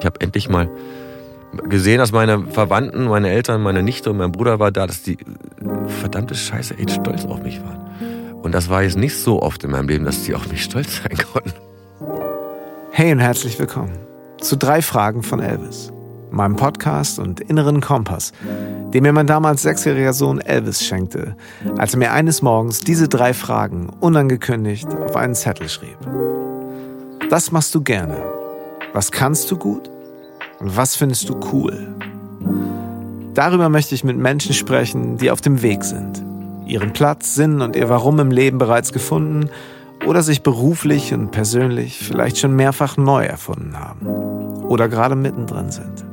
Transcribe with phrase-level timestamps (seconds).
[0.00, 0.68] Ich habe endlich mal
[1.68, 5.18] gesehen, dass meine Verwandten, meine Eltern, meine Nichte und mein Bruder war da, dass die
[6.00, 7.80] verdammte Scheiße echt stolz auf mich waren.
[8.42, 11.00] Und das war jetzt nicht so oft in meinem Leben, dass die auf mich stolz
[11.02, 11.52] sein konnten.
[12.90, 13.92] Hey und herzlich willkommen
[14.40, 15.90] zu drei Fragen von Elvis,
[16.30, 18.32] meinem Podcast und inneren Kompass,
[18.92, 21.34] den mir mein damals sechsjähriger Sohn Elvis schenkte,
[21.78, 25.96] als er mir eines Morgens diese drei Fragen unangekündigt auf einen Zettel schrieb.
[27.30, 28.33] Was machst du gerne?
[28.94, 29.90] Was kannst du gut?
[30.60, 31.96] Und was findest du cool?
[33.34, 36.24] Darüber möchte ich mit Menschen sprechen, die auf dem Weg sind,
[36.64, 39.50] ihren Platz, Sinn und ihr Warum im Leben bereits gefunden
[40.06, 44.06] oder sich beruflich und persönlich vielleicht schon mehrfach neu erfunden haben
[44.62, 46.04] oder gerade mittendrin sind.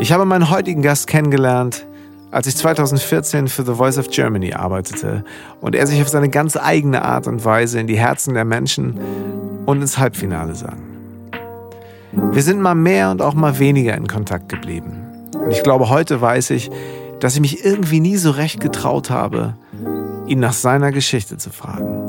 [0.00, 1.86] Ich habe meinen heutigen Gast kennengelernt,
[2.32, 5.24] als ich 2014 für The Voice of Germany arbeitete
[5.60, 8.98] und er sich auf seine ganz eigene Art und Weise in die Herzen der Menschen
[9.66, 10.95] und ins Halbfinale sang.
[12.16, 15.06] Wir sind mal mehr und auch mal weniger in Kontakt geblieben.
[15.34, 16.70] Und ich glaube, heute weiß ich,
[17.20, 19.54] dass ich mich irgendwie nie so recht getraut habe,
[20.26, 22.06] ihn nach seiner Geschichte zu fragen.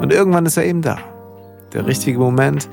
[0.00, 0.98] Und irgendwann ist er eben da.
[1.72, 2.68] Der richtige Moment.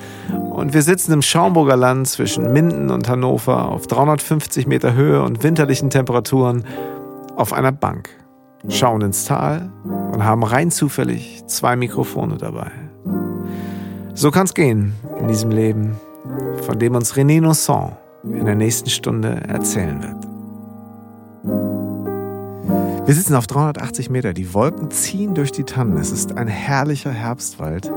[0.51, 5.43] Und wir sitzen im Schaumburger Land zwischen Minden und Hannover auf 350 Meter Höhe und
[5.43, 6.65] winterlichen Temperaturen
[7.35, 8.09] auf einer Bank,
[8.67, 12.71] schauen ins Tal und haben rein zufällig zwei Mikrofone dabei.
[14.13, 15.95] So kann's gehen in diesem Leben,
[16.65, 20.27] von dem uns René Nosson in der nächsten Stunde erzählen wird.
[23.07, 24.33] Wir sitzen auf 380 Meter.
[24.33, 25.97] Die Wolken ziehen durch die Tannen.
[25.97, 27.89] Es ist ein herrlicher Herbstwald.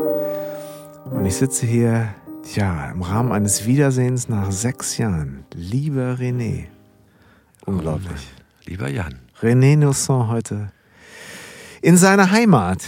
[1.11, 2.15] Und ich sitze hier,
[2.55, 5.45] ja, im Rahmen eines Wiedersehens nach sechs Jahren.
[5.53, 6.67] Lieber René.
[7.67, 8.29] Unglaublich.
[8.31, 9.19] Oh Lieber Jan.
[9.41, 10.71] René Nosson heute.
[11.83, 12.85] In seiner Heimat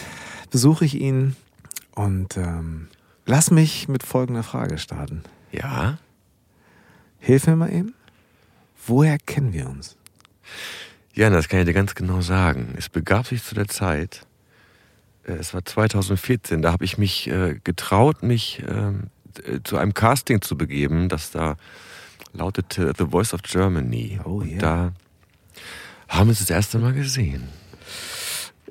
[0.51, 1.35] besuche ich ihn
[1.95, 2.89] und ähm,
[3.27, 5.23] lass mich mit folgender Frage starten.
[5.51, 5.99] Ja?
[7.19, 7.95] Hilf mir mal eben.
[8.87, 9.97] Woher kennen wir uns?
[11.15, 12.75] Ja, das kann ich dir ganz genau sagen.
[12.77, 14.27] Es begab sich zu der Zeit,
[15.25, 19.05] äh, es war 2014, da habe ich mich äh, getraut, mich ähm,
[19.45, 21.57] äh, zu einem Casting zu begeben, das da
[22.33, 24.21] lautete The Voice of Germany.
[24.25, 24.59] Oh, Und yeah.
[24.59, 24.93] da
[26.09, 27.49] haben wir uns das erste Mal gesehen.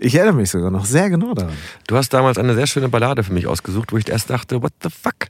[0.04, 1.54] Ich erinnere mich sogar noch sehr genau daran.
[1.86, 4.74] Du hast damals eine sehr schöne Ballade für mich ausgesucht, wo ich erst dachte, what
[4.82, 5.28] the fuck?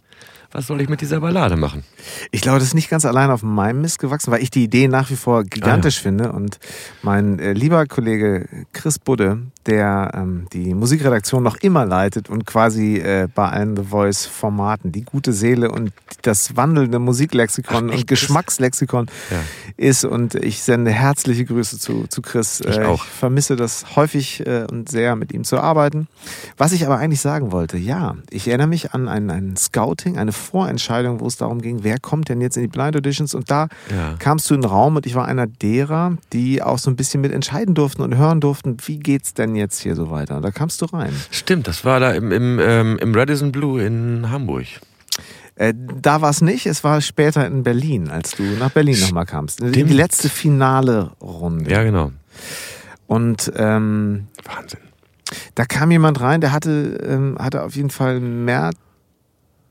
[0.53, 1.83] Was soll ich mit dieser Ballade machen?
[2.31, 4.87] Ich glaube, das ist nicht ganz allein auf meinem Mist gewachsen, weil ich die Idee
[4.87, 6.31] nach wie vor gigantisch finde.
[6.31, 6.57] Und
[7.03, 12.97] mein äh, lieber Kollege Chris Budde, der ähm, die Musikredaktion noch immer leitet und quasi
[12.97, 15.91] äh, bei allen The Voice-Formaten die gute Seele und
[16.23, 19.37] das wandelnde Musiklexikon Ach, und Geschmackslexikon Ja.
[19.77, 20.05] ist.
[20.05, 22.61] Und ich sende herzliche Grüße zu, zu Chris.
[22.61, 22.95] Ich Äh, auch.
[23.05, 26.07] ich vermisse das häufig äh, und sehr, mit ihm zu arbeiten.
[26.57, 30.31] Was ich aber eigentlich sagen wollte, ja, ich erinnere mich an ein, ein Scouting, eine
[30.31, 33.67] Vorentscheidung, wo es darum ging, wer kommt denn jetzt in die Blind Auditions und da
[33.95, 34.15] Ja.
[34.19, 37.21] kamst du in den Raum und ich war einer derer, die auch so ein bisschen
[37.21, 40.37] mit entscheiden durften und hören durften, wie geht's denn jetzt hier so weiter.
[40.37, 41.13] Und da kamst du rein.
[41.31, 44.65] Stimmt, das war da im, im, ähm, im Radisson Blue in Hamburg.
[45.55, 49.25] Äh, da war es nicht, es war später in Berlin, als du nach Berlin nochmal
[49.25, 49.61] kamst.
[49.61, 49.91] Die Stimmt.
[49.91, 51.69] letzte finale Runde.
[51.69, 52.11] Ja, genau.
[53.07, 54.79] Und ähm, Wahnsinn.
[55.55, 58.71] da kam jemand rein, der hatte, ähm, hatte auf jeden Fall mehr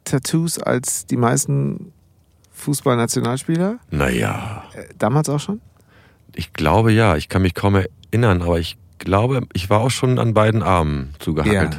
[0.04, 1.92] Tattoos als die meisten
[2.52, 3.78] Fußballnationalspieler.
[3.90, 5.60] Naja, Äh, damals auch schon?
[6.34, 7.16] ich glaube ja.
[7.16, 7.74] Ich kann mich kaum
[8.12, 11.78] erinnern, aber ich glaube, ich war auch schon an beiden Armen zugehackelt.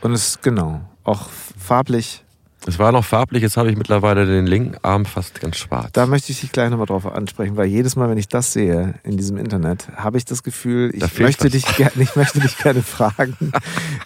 [0.00, 2.20] Und es, genau, auch farblich.
[2.66, 5.90] Es war noch farblich, jetzt habe ich mittlerweile den linken Arm fast ganz schwarz.
[5.92, 8.94] Da möchte ich dich gleich nochmal drauf ansprechen, weil jedes Mal, wenn ich das sehe
[9.02, 12.40] in diesem Internet, habe ich das Gefühl, Da ich fehlt möchte, dich, ger- ich möchte
[12.40, 13.36] dich gerne fragen,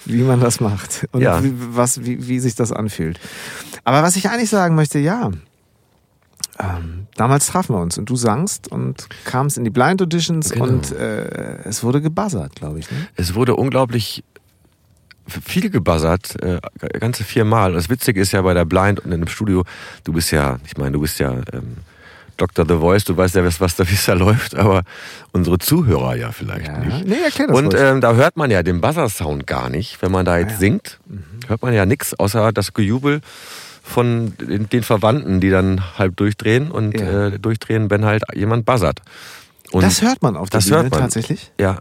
[0.07, 1.43] wie man das macht und Ja.
[1.45, 3.21] wie, was, wie, wie sich das anfühlt.
[3.85, 5.31] Aber was ich eigentlich sagen möchte, ja,
[6.59, 10.65] ähm, damals trafen wir uns und du sangst und kamst in die Blind Auditions Genau.
[10.65, 12.91] und äh, es wurde gebuzzert, glaube ich.
[12.91, 13.09] Ne?
[13.17, 14.25] Es wurde unglaublich
[15.27, 16.61] viel gebuzzert, äh,
[16.99, 17.71] ganze viermal.
[17.71, 19.65] Und das Witzige ist ja bei der Blind und in dem Studio,
[20.05, 21.77] du bist ja, ich meine, du bist ja ähm,
[22.39, 22.65] Dr.
[22.67, 24.83] The Voice, du weißt ja, was, was da, da läuft, aber
[25.33, 27.07] unsere Zuhörer ja vielleicht nicht.
[27.07, 30.25] Nee, erklär das Und ähm, da hört man ja den Buzzer-Sound gar nicht, wenn man
[30.25, 30.59] da jetzt ja.
[30.59, 30.99] singt.
[31.47, 33.21] Hört man ja nichts, außer das Gejubel
[33.89, 37.29] von den, Verwandten, die dann halb durchdrehen und Ja.
[37.29, 39.01] äh, durchdrehen, wenn halt jemand buzzert.
[39.73, 41.01] Und das hört man auf der das Bühne hört man.
[41.01, 41.51] tatsächlich.
[41.61, 41.79] ja.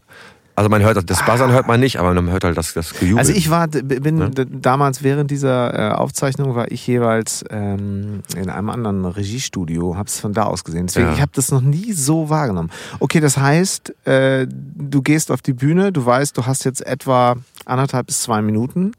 [0.55, 3.19] Also man hört das Buzzern hört man nicht, aber man hört halt das, das Gejubel.
[3.19, 4.31] Also ich war, bin Ne?
[4.31, 10.19] damals während dieser äh, Aufzeichnung war ich jeweils ähm, in einem anderen Regiestudio, habe es
[10.19, 10.87] von da aus gesehen.
[10.87, 11.13] Deswegen, Ja.
[11.13, 12.71] ich habe das noch nie so wahrgenommen.
[12.97, 17.35] Okay, das heißt, äh, du gehst auf die Bühne, du weißt, du hast jetzt etwa
[17.65, 18.93] anderthalb bis zwei Minuten.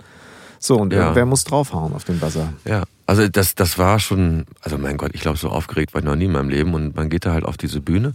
[0.59, 1.15] So, und Ja.
[1.15, 2.53] wer muss draufhauen auf den Buzzer?
[2.65, 6.05] Ja, also das, das war schon, also mein Gott, ich glaube, so aufgeregt war ich
[6.05, 6.75] noch nie in meinem Leben.
[6.75, 8.13] Und man geht da halt auf diese Bühne.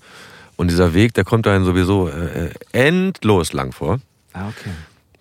[0.55, 3.99] Und dieser Weg, der kommt einem sowieso äh, äh, endlos lang vor.
[4.33, 4.69] Ah, okay.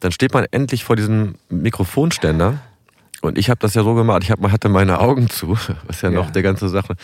[0.01, 2.59] Dann steht man endlich vor diesem Mikrofonständer.
[3.23, 6.11] Und ich habe das ja so gemacht, ich hab, hatte meine Augen zu, was ja,
[6.11, 6.17] Ja.
[6.23, 6.97] noch der ganze Sache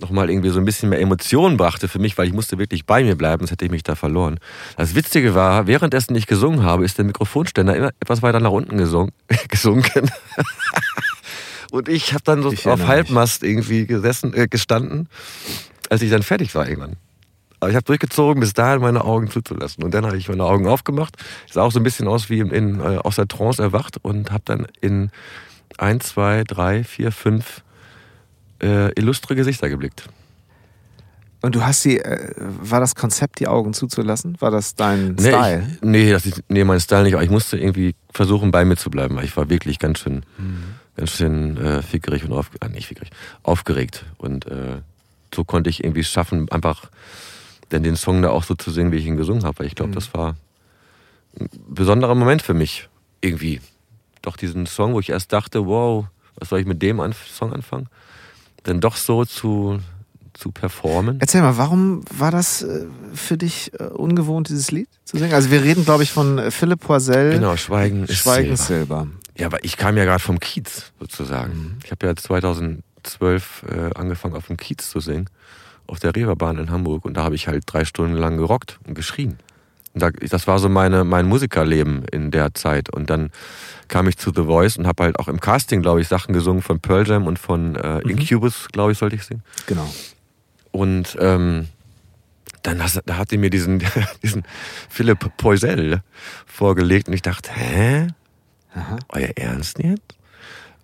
[0.00, 3.02] nochmal irgendwie so ein bisschen mehr Emotionen brachte für mich, weil ich musste wirklich bei
[3.02, 4.38] mir bleiben, sonst hätte ich mich da verloren.
[4.76, 8.76] Das Witzige war, währenddessen ich gesungen habe, ist der Mikrofonständer immer etwas weiter nach unten
[8.78, 9.12] gesungen,
[9.48, 10.10] gesunken.
[11.70, 15.08] Und ich habe dann so Ich auf Halbmast irgendwie gesessen, äh, gestanden,
[15.90, 16.96] als ich dann fertig war irgendwann.
[17.60, 19.82] Aber ich habe durchgezogen, bis dahin meine Augen zuzulassen.
[19.82, 21.16] Und dann habe ich meine Augen aufgemacht.
[21.50, 24.30] Sah auch so ein bisschen aus wie in, in, äh, aus der Trance erwacht und
[24.30, 25.10] habe dann in
[25.78, 27.62] ein, zwei, drei, vier, fünf
[28.62, 30.08] äh, illustre Gesichter geblickt.
[31.42, 34.40] Und du hast sie, äh, war das Konzept, die Augen zuzulassen?
[34.40, 35.66] War das dein Nee, Style?
[35.74, 37.14] ich, nee, das ist, nee, mein Style nicht.
[37.14, 40.24] Aber ich musste irgendwie versuchen, bei mir zu bleiben, weil ich war wirklich ganz schön,
[40.38, 40.64] Mhm.
[40.96, 43.10] ganz schön äh, fickerig und auf, äh, nicht fickerig,
[43.42, 44.04] aufgeregt.
[44.18, 44.78] Und äh,
[45.34, 46.90] so konnte ich irgendwie es schaffen, einfach
[47.70, 49.58] denn den Song da auch so zu singen, wie ich ihn gesungen habe.
[49.58, 49.76] Weil ich Mhm.
[49.76, 50.36] glaube, das war
[51.38, 52.88] ein besonderer Moment für mich.
[53.20, 53.60] Irgendwie.
[54.22, 56.06] Doch diesen Song, wo ich erst dachte, wow,
[56.36, 57.88] was soll ich mit dem an Song anfangen?
[58.66, 59.78] Dann doch so zu,
[60.34, 61.18] zu performen.
[61.20, 65.32] Erzähl mal, warum war das äh, für dich äh, ungewohnt, dieses Lied zu singen?
[65.32, 67.32] Also wir reden, glaube ich, von äh, Philipp Poisel.
[67.32, 69.06] Genau, Schweigen Schweigen ist Silber.
[69.06, 69.08] Silber.
[69.38, 71.52] Ja, aber ich kam ja gerade vom Kiez sozusagen.
[71.52, 71.78] Mhm.
[71.84, 75.30] Ich habe ja 2012 äh, angefangen auf dem Kiez zu singen,
[75.86, 78.94] auf der Reeperbahn in Hamburg und da habe ich halt drei Stunden lang gerockt und
[78.94, 79.38] geschrien.
[79.98, 82.90] Das war so meine, mein Musikerleben in der Zeit.
[82.90, 83.30] Und dann
[83.88, 86.62] kam ich zu The Voice und habe halt auch im Casting, glaube ich, Sachen gesungen
[86.62, 88.10] von Pearl Jam und von äh, Mhm.
[88.10, 89.42] Incubus, glaube ich, sollte ich singen.
[89.66, 89.88] Genau.
[90.72, 91.68] Und ähm,
[92.62, 93.82] dann hast, da hat die mir diesen,
[94.22, 94.42] diesen
[94.88, 96.02] Philipp Poisel
[96.46, 98.08] vorgelegt und ich dachte, hä?
[98.74, 98.98] Aha.
[99.08, 100.16] Euer Ernst jetzt?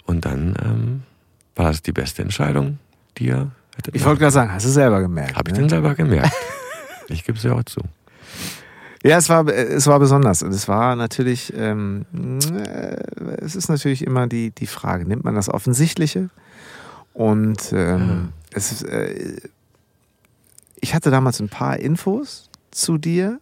[0.06, 1.02] Und dann ähm,
[1.54, 2.78] war es die beste Entscheidung,
[3.18, 5.36] die ihr hättet Ich wollte gerade sagen, hast du selber gemerkt.
[5.36, 5.68] Habe ich ne?
[5.68, 6.32] selber gemerkt.
[7.08, 7.80] ich gebe es ja auch zu.
[9.04, 10.42] Ja, es war, es war besonders.
[10.42, 12.96] Und es war natürlich, ähm, äh,
[13.40, 16.30] es ist natürlich immer die, die Frage, nimmt man das Offensichtliche?
[17.12, 19.36] Und ähm, es ist, äh,
[20.80, 23.40] ich hatte damals ein paar Infos zu dir,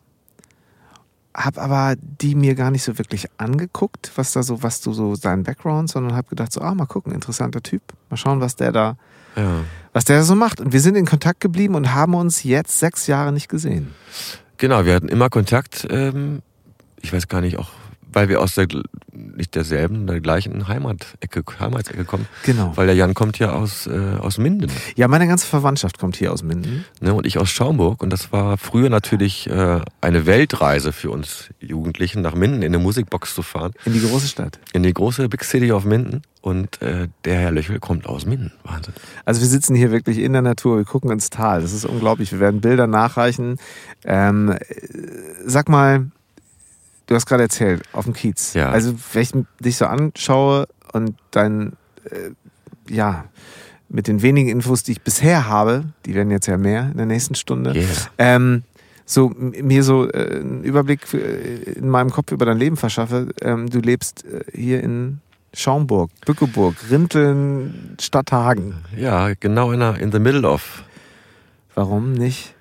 [1.34, 5.14] habe aber die mir gar nicht so wirklich angeguckt, was da so, was du so
[5.16, 8.72] dein Background, sondern habe gedacht so, ah, mal gucken, interessanter Typ, mal schauen, was der
[8.72, 8.96] da,
[9.36, 9.60] Ja.
[9.92, 10.60] was der so macht.
[10.60, 13.94] Und wir sind in Kontakt geblieben und haben uns jetzt sechs Jahre nicht gesehen.
[14.60, 15.88] Genau, wir hatten immer Kontakt.
[15.90, 16.42] Ähm,
[17.00, 17.70] ich weiß gar nicht, auch
[18.12, 18.66] weil wir aus der
[19.12, 22.26] nicht derselben, der gleichen Heimatecke, Heimatsecke kommen.
[22.44, 22.72] Genau.
[22.76, 24.70] Weil der Jan kommt ja aus, äh, aus Minden.
[24.96, 26.84] Ja, meine ganze Verwandtschaft kommt hier aus Minden.
[27.00, 28.02] Ne, und ich aus Schaumburg.
[28.02, 32.82] Und das war früher natürlich äh, eine Weltreise für uns Jugendlichen, nach Minden in eine
[32.82, 33.72] Musikbox zu fahren.
[33.84, 34.58] In die große Stadt.
[34.72, 36.22] In die große Big City of Minden.
[36.42, 38.52] Und äh, der Herr Löchel kommt aus Minden.
[38.64, 38.94] Wahnsinn.
[39.26, 41.60] Also wir sitzen hier wirklich in der Natur, wir gucken ins Tal.
[41.60, 42.32] Das ist unglaublich.
[42.32, 43.58] Wir werden Bilder nachreichen.
[44.04, 44.58] Ähm, äh,
[45.44, 46.10] sag mal,
[47.10, 48.54] du hast gerade erzählt, auf dem Kiez.
[48.54, 48.70] Ja.
[48.70, 51.72] Also wenn ich dich so anschaue und dein,
[52.04, 52.30] äh,
[52.88, 53.24] ja,
[53.88, 57.06] mit den wenigen Infos, die ich bisher habe, die werden jetzt ja mehr in der
[57.06, 57.86] nächsten Stunde, Yeah.
[58.18, 58.62] ähm,
[59.04, 63.30] so mir so äh, einen Überblick für, äh, in meinem Kopf über dein Leben verschaffe.
[63.42, 65.18] Ähm, du lebst äh, hier in
[65.52, 68.84] Schaumburg, Bückeburg, Rinteln, Stadthagen.
[68.96, 70.84] Ja, genau in, der, in the middle of.
[71.74, 72.54] Warum nicht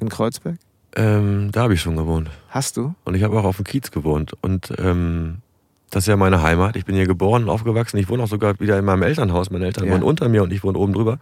[0.00, 0.56] in Kreuzberg?
[0.96, 2.30] Ähm, da habe ich schon gewohnt.
[2.48, 2.94] Hast du?
[3.04, 4.32] Und ich habe auch auf dem Kiez gewohnt.
[4.40, 5.38] Und ähm,
[5.90, 6.74] das ist ja meine Heimat.
[6.76, 7.98] Ich bin hier geboren und aufgewachsen.
[7.98, 9.50] Ich wohne auch sogar wieder in meinem Elternhaus.
[9.50, 9.92] Meine Eltern Ja.
[9.92, 11.18] wohnen unter mir und ich wohne oben drüber.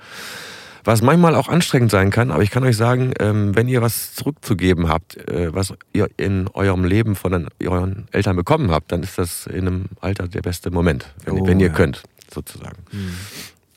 [0.87, 4.15] Was manchmal auch anstrengend sein kann, aber ich kann euch sagen, ähm, wenn ihr was
[4.15, 9.03] zurückzugeben habt, äh, was ihr in eurem Leben von den, euren Eltern bekommen habt, dann
[9.03, 11.73] ist das in einem Alter der beste Moment, wenn, Oh, wenn ihr ja.
[11.73, 12.03] könnt,
[12.33, 12.77] sozusagen.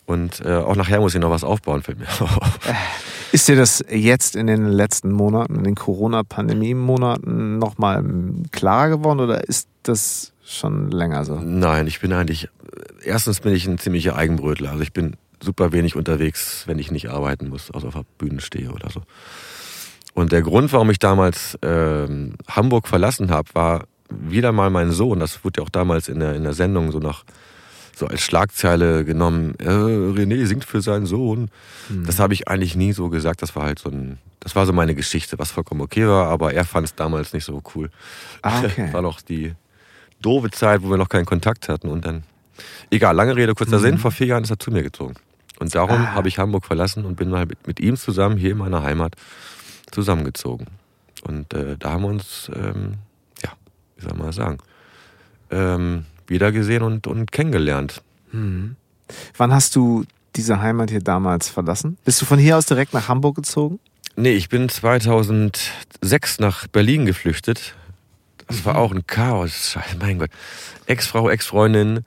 [0.08, 2.60] Und äh, auch nachher muss ich noch was aufbauen, fällt mir auf.
[3.34, 8.04] Ist dir das jetzt in den letzten Monaten, in den Corona-Pandemie-Monaten nochmal
[8.54, 11.36] klar geworden oder ist das schon länger so?
[11.36, 12.48] Nein, ich bin eigentlich,
[13.04, 14.72] erstens bin ich ein ziemlicher Eigenbrötler.
[14.72, 18.40] Also ich bin super wenig unterwegs, wenn ich nicht arbeiten muss, also auf der Bühne
[18.40, 19.02] stehe oder so.
[20.14, 25.20] Und der Grund, warum ich damals ähm, Hamburg verlassen habe, war wieder mal mein Sohn.
[25.20, 27.26] Das wurde ja auch damals in der, in der Sendung so nach
[27.98, 29.56] so als Schlagzeile genommen.
[29.60, 31.50] Äh, René singt für seinen Sohn.
[32.06, 33.42] Das habe ich eigentlich nie so gesagt.
[33.42, 36.28] Das war halt so ein, das war so meine Geschichte, was vollkommen okay war.
[36.28, 37.90] Aber er fand es damals nicht so cool.
[38.44, 38.94] Ah, okay.
[38.94, 39.54] war noch die
[40.22, 41.90] doofe Zeit, wo wir noch keinen Kontakt hatten.
[41.90, 42.24] Und dann,
[42.92, 45.16] egal, lange Rede, kurzer Sinn, vor vier Jahren ist er zu mir gezogen.
[45.60, 46.14] Und darum Ah.
[46.14, 49.16] habe ich Hamburg verlassen und bin mal mit, mit ihm zusammen hier in meiner Heimat
[49.92, 50.68] zusammengezogen.
[51.24, 52.96] Und äh, da haben wir uns, ähm,
[53.44, 53.52] ja,
[53.98, 54.60] wie soll man sagen,
[55.50, 58.02] ähm, wiedergesehen und, und kennengelernt.
[58.32, 58.76] Mhm.
[59.38, 60.06] Wann hast du
[60.36, 61.98] diese Heimat hier damals verlassen?
[62.06, 63.80] Bist du von hier aus direkt nach Hamburg gezogen?
[64.16, 67.76] Nee, ich bin 2006 nach Berlin geflüchtet.
[68.48, 69.72] Das war auch ein Chaos.
[69.72, 70.32] Scheiße, mein Gott.
[70.86, 72.04] Ex-Frau, Ex-Freundin,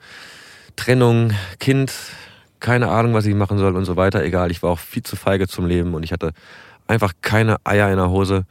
[0.76, 1.92] Trennung, Kind,
[2.60, 4.24] keine Ahnung, was ich machen soll und so weiter.
[4.24, 6.32] Egal, ich war auch viel zu feige zum Leben und ich hatte
[6.86, 8.44] einfach keine Eier in der Hose.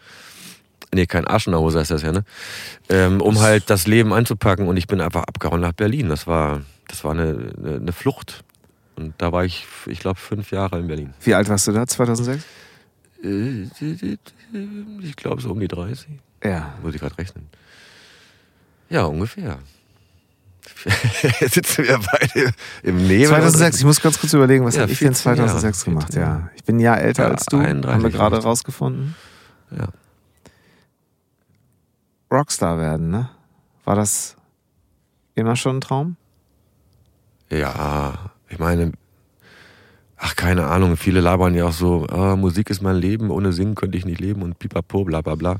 [0.93, 2.23] Nee, kein Arsch in der Hose heißt das ja, ne?
[2.89, 6.09] Ähm, um halt das Leben anzupacken und ich bin einfach abgehauen nach Berlin.
[6.09, 8.43] Das war, das war eine, eine, Flucht.
[8.95, 11.13] Und da war ich, ich glaube, fünf Jahre in Berlin.
[11.21, 12.43] Wie alt warst du da, 2006?
[13.23, 13.67] Äh,
[15.03, 16.07] Ich glaube, so um die 30.
[16.43, 16.73] Ja.
[16.81, 17.47] Muss ich gerade rechnen.
[18.89, 19.59] Ja, ungefähr.
[21.39, 22.51] Jetzt sitzen wir beide
[22.83, 23.27] im Nebel.
[23.27, 25.49] 2006, ich muss ganz kurz überlegen, was Ja, habe ich denn 14 Jahre.
[25.49, 26.13] 2006 gemacht?
[26.15, 29.15] Ja, ich bin ein Jahr älter Ja, als du, 31 haben wir gerade rausgefunden.
[29.71, 29.87] Ja.
[32.31, 33.29] Rockstar werden, ne?
[33.85, 34.35] War das
[35.35, 36.15] immer schon ein Traum?
[37.49, 38.91] Ja, ich meine,
[40.17, 43.75] ach, keine Ahnung, viele labern ja auch so, ah, Musik ist mein Leben, ohne Singen
[43.75, 45.57] könnte ich nicht leben und pipapo, bla bla bla.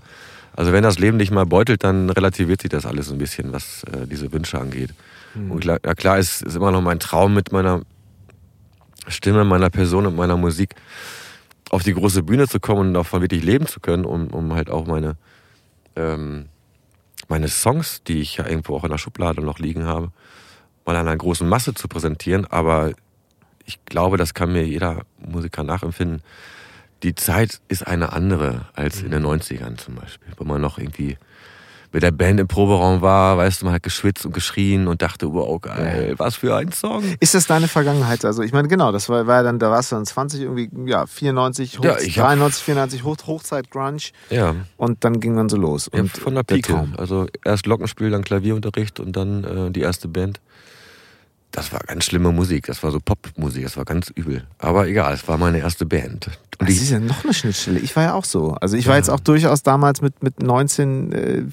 [0.55, 3.83] Also wenn das Leben dich mal beutelt, dann relativiert sich das alles ein bisschen, was
[3.85, 4.93] äh, diese Wünsche angeht.
[5.35, 7.81] Und klar, ja, klar ist, ist immer noch mein Traum mit meiner
[9.07, 10.75] Stimme, meiner Person und meiner Musik
[11.69, 14.69] auf die große Bühne zu kommen und davon wirklich leben zu können, um, um halt
[14.69, 15.15] auch meine,
[15.95, 16.45] ähm,
[17.29, 20.11] meine Songs, die ich ja irgendwo auch in der Schublade noch liegen habe,
[20.85, 22.45] mal einer großen Masse zu präsentieren.
[22.45, 22.91] Aber
[23.65, 26.21] ich glaube, das kann mir jeder Musiker nachempfinden.
[27.03, 31.17] Die Zeit ist eine andere als in den 90ern zum Beispiel, wo man noch irgendwie
[31.91, 35.31] mit der Band im Proberaum war, weißt du, man hat geschwitzt und geschrien und dachte,
[35.33, 37.03] wow, geil, was für ein Song.
[37.19, 38.23] Ist das deine Vergangenheit?
[38.25, 40.69] Also ich meine, genau, das war, war ja dann, da warst du dann 20, irgendwie,
[40.85, 43.97] ja, 94, Hoch, Ja, ich hab- 93, 94, Hoch, Hochzeit, Grunge
[44.29, 45.89] Ja, und dann ging dann so los.
[45.93, 46.87] ja Und von der der Pike.
[46.97, 50.39] Also erst Glockenspiel, dann Klavierunterricht und dann äh, die erste Band.
[51.51, 54.45] Das war ganz schlimme Musik, das war so Popmusik, das war ganz übel.
[54.59, 56.27] Aber egal, es war meine erste Band.
[56.59, 57.79] Und Das ist ja noch eine Schnittstelle.
[57.79, 58.51] Ich war ja auch so.
[58.61, 61.43] Also ich war jetzt auch durchaus damals mit, mit 19 äh,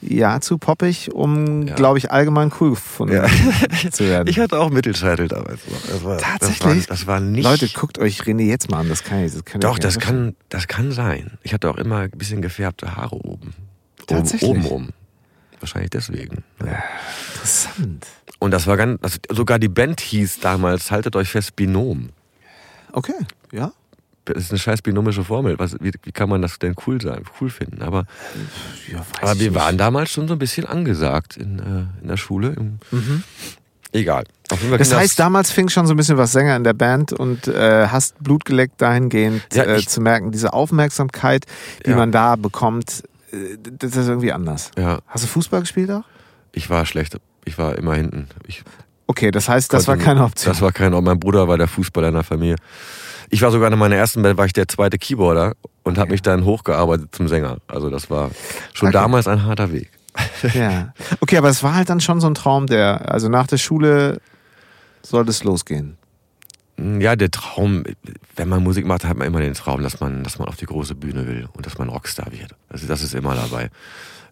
[0.00, 1.74] ja zu poppig, um, Ja.
[1.76, 3.26] glaube ich, allgemein cool gefunden Ja.
[3.92, 4.26] zu werden.
[4.28, 5.60] ich hatte auch Mittelscheitel damals.
[5.88, 6.86] Das war, Tatsächlich?
[6.86, 7.44] Das war, das war nicht.
[7.44, 8.88] Leute, guckt euch René jetzt mal an.
[8.88, 9.32] Das kann ich.
[9.32, 11.38] Das kann Doch, das kann, das kann sein.
[11.44, 13.52] Ich hatte auch immer ein bisschen gefärbte Haare oben.
[14.08, 14.50] Tatsächlich?
[14.50, 14.88] Oben, oben.
[15.60, 16.42] Wahrscheinlich deswegen.
[17.34, 18.06] Interessant.
[18.40, 22.08] Und das war ganz, das, sogar die Band hieß damals, haltet euch fest, Binom.
[22.92, 23.14] Okay,
[23.52, 23.70] ja.
[24.26, 25.58] Das ist eine scheiß binomische Formel.
[25.58, 27.82] Was, wie, wie kann man das denn cool sein, cool finden?
[27.82, 28.06] Aber,
[28.90, 29.58] ja weiß aber wir nicht.
[29.58, 32.48] waren damals schon so ein bisschen angesagt in, äh, in der Schule.
[32.50, 32.78] Im,
[33.92, 34.24] Egal.
[34.52, 34.78] Mhm.
[34.78, 37.48] Das ging heißt, damals fing schon so ein bisschen was Sänger in der Band und
[37.48, 41.46] äh, hast Blut geleckt dahingehend Ja, äh, zu merken, diese Aufmerksamkeit,
[41.84, 41.96] die Ja.
[41.96, 44.70] man da bekommt, äh, das ist irgendwie anders.
[44.78, 46.04] ja, Hast du Fußball gespielt auch?
[46.52, 47.16] ich war schlecht.
[47.44, 48.28] Ich war immer hinten.
[48.46, 48.62] Ich
[49.06, 50.52] Okay, das heißt, das war keine Option.
[50.52, 51.04] Das war keine Option.
[51.04, 52.54] Mein Bruder war der Fußballer in der Familie.
[53.28, 56.22] Ich war sogar in meiner ersten Band, war ich der zweite Keyboarder und habe mich
[56.22, 57.58] dann hochgearbeitet zum Sänger.
[57.66, 58.30] Also das war
[58.72, 58.98] schon Okay.
[58.98, 59.90] damals ein harter Weg.
[60.54, 60.92] Ja.
[61.20, 64.20] Okay, aber es war halt dann schon so ein Traum, der, also nach der Schule
[65.02, 65.96] sollte es losgehen.
[66.78, 67.84] Ja, der Traum,
[68.36, 70.66] wenn man Musik macht, hat man immer den Traum, dass man, dass man auf die
[70.66, 72.54] große Bühne will und dass man Rockstar wird.
[72.68, 73.70] Also das ist immer dabei.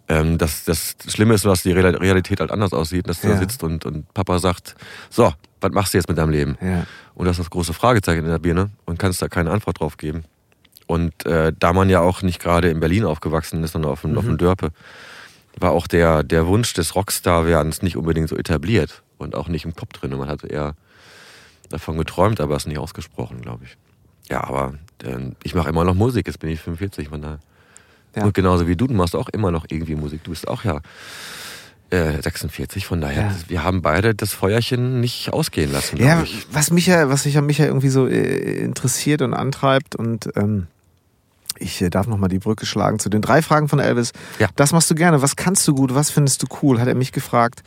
[0.08, 3.28] Ähm, das, das Schlimme ist nur, dass die Real- Realität halt anders aussieht, dass du
[3.28, 3.34] Ja.
[3.34, 4.74] da sitzt und, und Papa sagt,
[5.10, 6.56] so, was machst du jetzt mit deinem Leben?
[6.62, 6.86] Ja.
[7.14, 9.96] Und das ist das große Fragezeichen in der Birne und kannst da keine Antwort drauf
[9.96, 10.24] geben.
[10.86, 14.16] Und äh, da man ja auch nicht gerade in Berlin aufgewachsen ist, sondern auf dem,
[14.16, 14.70] auf dem Dörpe,
[15.60, 19.74] war auch der, der Wunsch des Rockstar-Werdens nicht unbedingt so etabliert und auch nicht im
[19.74, 20.16] Kopf drin.
[20.16, 20.74] Man hatte eher
[21.68, 23.76] davon geträumt, aber es nicht ausgesprochen, glaube ich.
[24.30, 27.40] Ja, aber äh, ich mache immer noch Musik, jetzt bin ich 45, von daher.
[28.16, 28.24] Ja.
[28.24, 30.24] Und genauso wie du, du machst auch immer noch irgendwie Musik.
[30.24, 30.80] Du bist auch ja
[31.90, 33.34] äh, 46, von daher, Ja.
[33.48, 37.40] wir haben beide das Feuerchen nicht ausgehen lassen, Ja, was mich ja, was mich ja,
[37.40, 40.66] mich ja irgendwie so äh, interessiert und antreibt und ähm,
[41.58, 44.12] ich äh, darf nochmal die Brücke schlagen zu den drei Fragen von Elvis.
[44.38, 44.48] Ja.
[44.56, 45.22] Das machst du gerne.
[45.22, 45.94] Was kannst du gut?
[45.94, 46.78] Was findest du cool?
[46.80, 47.62] Hat er mich gefragt.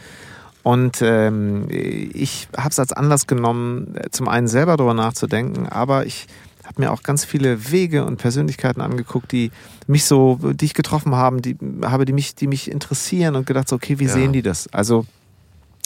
[0.63, 6.05] Und ähm, ich habe es als Anlass genommen, äh, zum einen selber darüber nachzudenken, aber
[6.05, 6.27] ich
[6.71, 9.51] habe mir auch ganz viele Wege und Persönlichkeiten angeguckt, die
[9.87, 13.67] mich so, die ich getroffen haben, die habe, die mich, die mich interessieren und gedacht,
[13.67, 14.13] so, okay, wie Ja.
[14.13, 14.67] sehen die das?
[14.73, 15.05] Also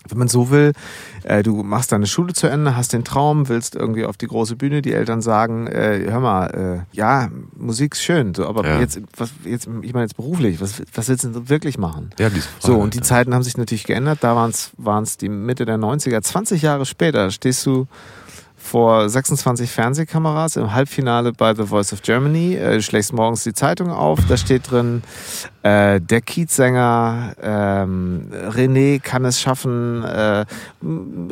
[0.07, 0.73] wenn man so will,
[1.23, 4.55] äh, du machst deine Schule zu Ende, hast den Traum, willst irgendwie auf die große
[4.55, 8.79] Bühne, die Eltern sagen, äh, hör mal, äh, ja, Musik ist schön, so, aber Ja.
[8.79, 12.11] jetzt, was, jetzt, ich meine jetzt beruflich, was, was willst du denn wirklich machen?
[12.19, 13.03] Ja, diese Frage, So, und die ja.
[13.03, 14.51] Zeiten haben sich natürlich geändert, da waren
[15.03, 17.87] es die Mitte der 90er, 20 Jahre später stehst du
[18.65, 22.55] vor 26 Fernsehkameras im Halbfinale bei The Voice of Germany.
[22.55, 25.03] Äh, du schlägst morgens die Zeitung auf, da steht drin,
[25.61, 30.03] äh, der Kiezsänger ähm, René kann es schaffen.
[30.03, 30.45] Äh,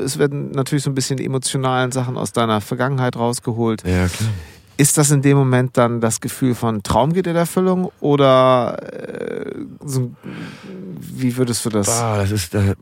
[0.03, 3.83] es werden natürlich so ein bisschen die emotionalen Sachen aus deiner Vergangenheit rausgeholt.
[3.85, 4.29] Ja, klar.
[4.75, 9.51] Ist das in dem Moment dann das Gefühl von Traum geht in Erfüllung oder äh,
[9.85, 10.11] so,
[10.99, 11.87] wie würdest du das?
[11.87, 12.75] Bah, das ist, äh,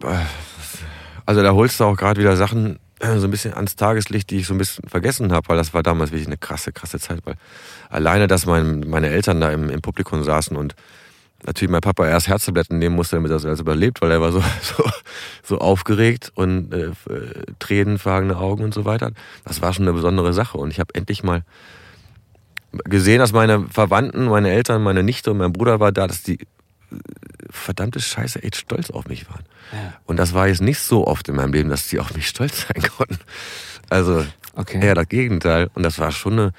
[1.26, 4.38] also da holst du auch gerade wieder Sachen äh, so ein bisschen ans Tageslicht, die
[4.38, 7.20] ich so ein bisschen vergessen habe, weil das war damals wirklich eine krasse, krasse Zeit.
[7.26, 7.36] Weil
[7.90, 10.76] alleine, dass mein, meine Eltern da im, im Publikum saßen und
[11.46, 14.44] natürlich mein Papa erst Herztabletten nehmen musste, damit er das überlebt, weil er war so,
[14.62, 14.84] so,
[15.44, 16.92] so aufgeregt und äh,
[17.60, 19.12] tränenfragende Augen und so weiter.
[19.46, 21.44] Das war schon eine besondere Sache und ich habe endlich mal
[22.86, 26.40] gesehen, dass meine Verwandten, meine Eltern, meine Nichte und mein Bruder war da, dass die
[26.40, 26.46] äh,
[27.50, 29.44] verdammte Scheiße echt stolz auf mich waren.
[29.72, 29.94] Ja.
[30.06, 32.68] Und das war jetzt nicht so oft in meinem Leben, dass die auf mich stolz
[32.68, 33.20] sein konnten.
[33.90, 34.80] Also okay.
[34.84, 35.70] eher das Gegenteil.
[35.74, 36.52] Und das war schon eine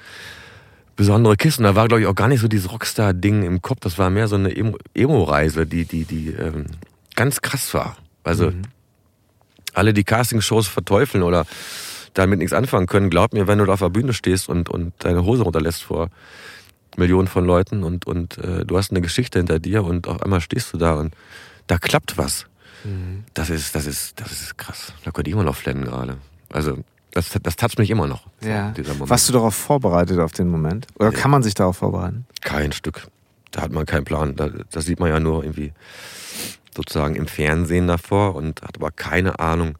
[0.95, 1.61] besondere Kiste.
[1.61, 3.79] Und da war, glaube ich, auch gar nicht so dieses Rockstar-Ding im Kopf.
[3.81, 4.53] Das war mehr so eine
[4.93, 6.65] Emo-Reise, die, die, die ähm,
[7.15, 7.97] ganz krass war.
[8.23, 8.63] Also mhm.
[9.73, 11.45] alle, die Castingshows verteufeln oder
[12.13, 14.93] damit nichts anfangen können, glaub mir, wenn du da auf der Bühne stehst und, und
[14.99, 16.09] deine Hose runterlässt vor
[16.97, 20.41] Millionen von Leuten und, und äh, du hast eine Geschichte hinter dir und auf einmal
[20.41, 21.13] stehst du da und
[21.67, 22.45] da klappt was.
[22.83, 23.23] Mhm.
[23.33, 24.93] Das ist, das ist, das ist krass.
[25.03, 26.17] Da könnte ich immer noch flennen gerade.
[26.49, 26.77] Also,
[27.11, 28.27] das, das toucht mich immer noch.
[28.41, 28.73] Ja.
[28.99, 30.87] Warst du darauf vorbereitet auf den Moment?
[30.95, 31.17] Oder ja.
[31.17, 32.25] kann man sich darauf vorbereiten?
[32.41, 33.07] Kein Stück.
[33.51, 34.35] Da hat man keinen Plan.
[34.35, 35.73] Da, das sieht man ja nur irgendwie
[36.75, 39.77] sozusagen im Fernsehen davor und hat aber keine Ahnung,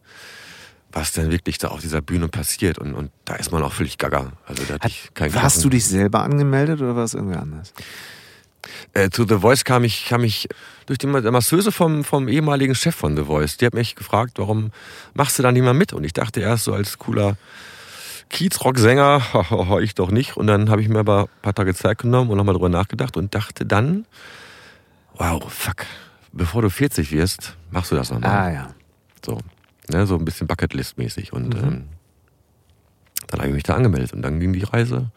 [0.93, 2.77] was denn wirklich da auf dieser Bühne passiert.
[2.77, 4.31] Und, und da ist man auch völlig gaga.
[4.45, 7.73] Also da Hat, ich kein Hast du dich selber angemeldet oder war es irgendwie anders?
[8.93, 10.47] Äh, zu The Voice kam ich, kam ich
[10.85, 13.57] durch die Masseuse vom, vom ehemaligen Chef von The Voice.
[13.57, 14.71] Die hat mich gefragt, warum
[15.13, 15.93] machst du da nicht mal mit?
[15.93, 17.37] Und ich dachte erst so als cooler
[18.29, 20.37] Kiezrock-Sänger, ich doch nicht.
[20.37, 23.17] Und dann habe ich mir aber ein paar Tage Zeit genommen und nochmal drüber nachgedacht
[23.17, 24.05] und dachte dann,
[25.15, 25.85] wow, fuck,
[26.31, 28.29] bevor du 40 wirst, machst du das nochmal.
[28.31, 28.67] Ah ja.
[29.25, 29.39] So.
[29.89, 31.33] Ne, so ein bisschen Bucketlist-mäßig.
[31.33, 31.63] Und mhm.
[31.63, 31.83] ähm,
[33.27, 35.11] dann habe ich mich da angemeldet und dann ging die Reise,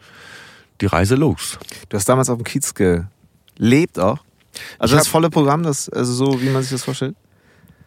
[0.81, 1.57] die Reise los.
[1.89, 4.19] Du hast damals auf dem Kiez gelebt auch?
[4.79, 7.15] Also ich das volle Programm, das, also so wie man sich das vorstellt?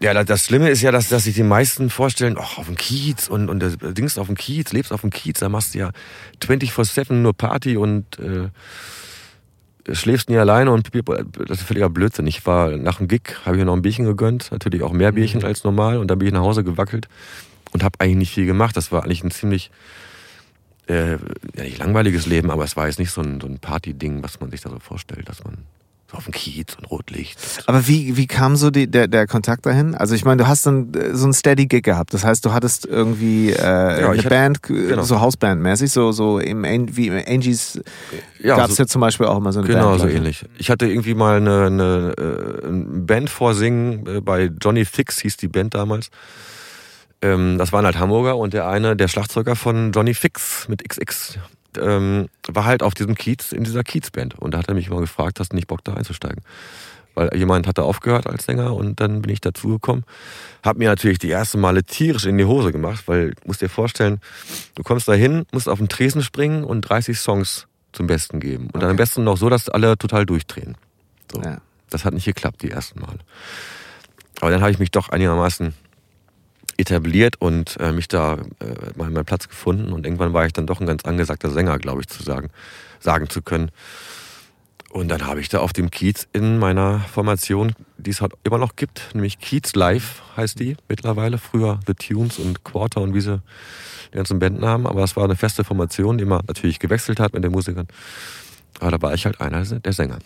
[0.03, 3.29] Ja, das Schlimme ist ja, dass, dass sich die meisten vorstellen, ach, auf dem Kiez
[3.29, 5.91] und, und du Dings auf dem Kiez, lebst auf dem Kiez, da machst du ja
[6.43, 8.49] 24-7 nur Party und äh,
[9.93, 12.27] schläfst nie alleine und das ist völliger Blödsinn.
[12.27, 15.13] Ich war nach dem Gig, habe ich mir noch ein Bierchen gegönnt, natürlich auch mehr
[15.13, 15.47] Bierchen mhm.
[15.47, 17.09] als normal und dann bin ich nach Hause gewackelt
[17.73, 18.77] und habe eigentlich nicht viel gemacht.
[18.77, 19.71] Das war eigentlich ein ziemlich
[20.89, 24.23] äh, ja nicht langweiliges Leben, aber es war jetzt nicht so ein, so ein Party-Ding,
[24.23, 25.59] was man sich da so vorstellt, dass man
[26.11, 27.39] so auf dem Kiez und Rotlicht.
[27.67, 29.95] Aber wie, wie kam so die, der, der Kontakt dahin?
[29.95, 32.13] Also ich meine, du hast dann äh, so ein Steady Gig gehabt.
[32.15, 35.03] Das heißt, du hattest irgendwie äh, ja, eine hatte, Band, genau.
[35.03, 36.65] so Hausband-mäßig, so, so im,
[36.97, 37.81] wie im Angies
[38.43, 40.01] ja, gab es so, ja zum Beispiel auch immer so eine genau, Band.
[40.01, 40.45] Genau, so ähnlich.
[40.59, 45.37] Ich hatte irgendwie mal eine, eine, äh, eine Band vorsingen, äh, bei Johnny Fix hieß
[45.37, 46.11] die Band damals.
[47.23, 51.39] Ähm, das waren halt Hamburger und der eine, der Schlagzeuger von Johnny Fix mit XX,
[51.79, 54.39] ähm, war halt auf diesem Kiez, in dieser Kiezband.
[54.39, 56.43] Und da hat er mich mal gefragt, hast du nicht Bock da einzusteigen?
[57.15, 60.05] Weil jemand hatte aufgehört als Sänger und dann bin ich dazugekommen.
[60.63, 63.69] Hab mir natürlich die ersten Male tierisch in die Hose gemacht, weil du musst dir
[63.69, 64.21] vorstellen,
[64.77, 68.65] du kommst da hin, musst auf den Tresen springen und 30 Songs zum Besten geben.
[68.65, 68.81] Und okay.
[68.81, 70.77] dann am besten noch so, dass alle total durchdrehen.
[71.33, 71.43] So.
[71.43, 71.59] Ja.
[71.91, 73.19] Das hat nicht geklappt, die ersten Male.
[74.41, 75.75] Aber dann habe ich mich doch einigermaßen
[76.81, 79.93] etabliert und äh, mich da äh, mal meinen Platz gefunden.
[79.93, 82.51] Und irgendwann war ich dann doch ein ganz angesagter Sänger, glaube ich, zu sagen,
[82.99, 83.71] sagen zu können.
[84.91, 88.59] Und dann habe ich da auf dem Kiez in meiner Formation, die es halt immer
[88.59, 91.39] noch gibt, nämlich Kiez Live heißt die mittlerweile.
[91.39, 93.41] Früher The Tunes und Quarter und wie sie
[94.13, 94.89] die ganzen Bandnamen.
[94.89, 97.87] Aber es war eine feste Formation, die immer natürlich gewechselt hat mit den Musikern.
[98.81, 100.19] Aber da war ich halt einer der Sänger.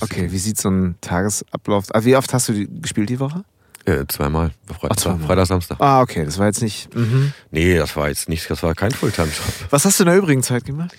[0.00, 1.94] Okay, wie sieht so ein Tagesablauf?
[1.94, 3.44] Also wie oft hast du gespielt die Woche?
[3.86, 4.50] Äh, zweimal.
[4.66, 5.26] Freitag, Ach, zweimal.
[5.26, 5.80] Freitag, Samstag.
[5.80, 6.24] Ah, okay.
[6.24, 6.94] Das war jetzt nicht.
[6.94, 7.32] Mhm.
[7.52, 9.70] Nee, das war jetzt nicht, das war kein Fulltime-Job.
[9.70, 10.92] Was hast du in der übrigen Zeit gemacht?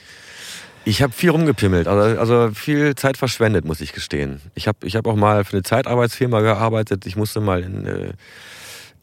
[0.86, 4.40] Ich habe viel rumgepimmelt, also, also viel Zeit verschwendet, muss ich gestehen.
[4.56, 7.06] Ich habe ich hab auch mal für eine Zeitarbeitsfirma gearbeitet.
[7.06, 8.14] Ich musste mal in äh,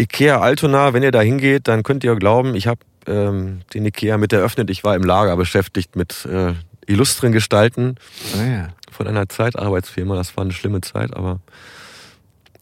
[0.01, 4.17] Ikea Altona, wenn ihr da hingeht, dann könnt ihr glauben, ich habe ähm, den Ikea
[4.17, 4.71] mit eröffnet.
[4.71, 6.55] Ich war im Lager beschäftigt mit äh,
[6.87, 7.97] illustren Gestalten
[8.35, 8.69] oh ja.
[8.91, 10.17] von einer Zeitarbeitsfirma.
[10.17, 11.41] Das war eine schlimme Zeit, aber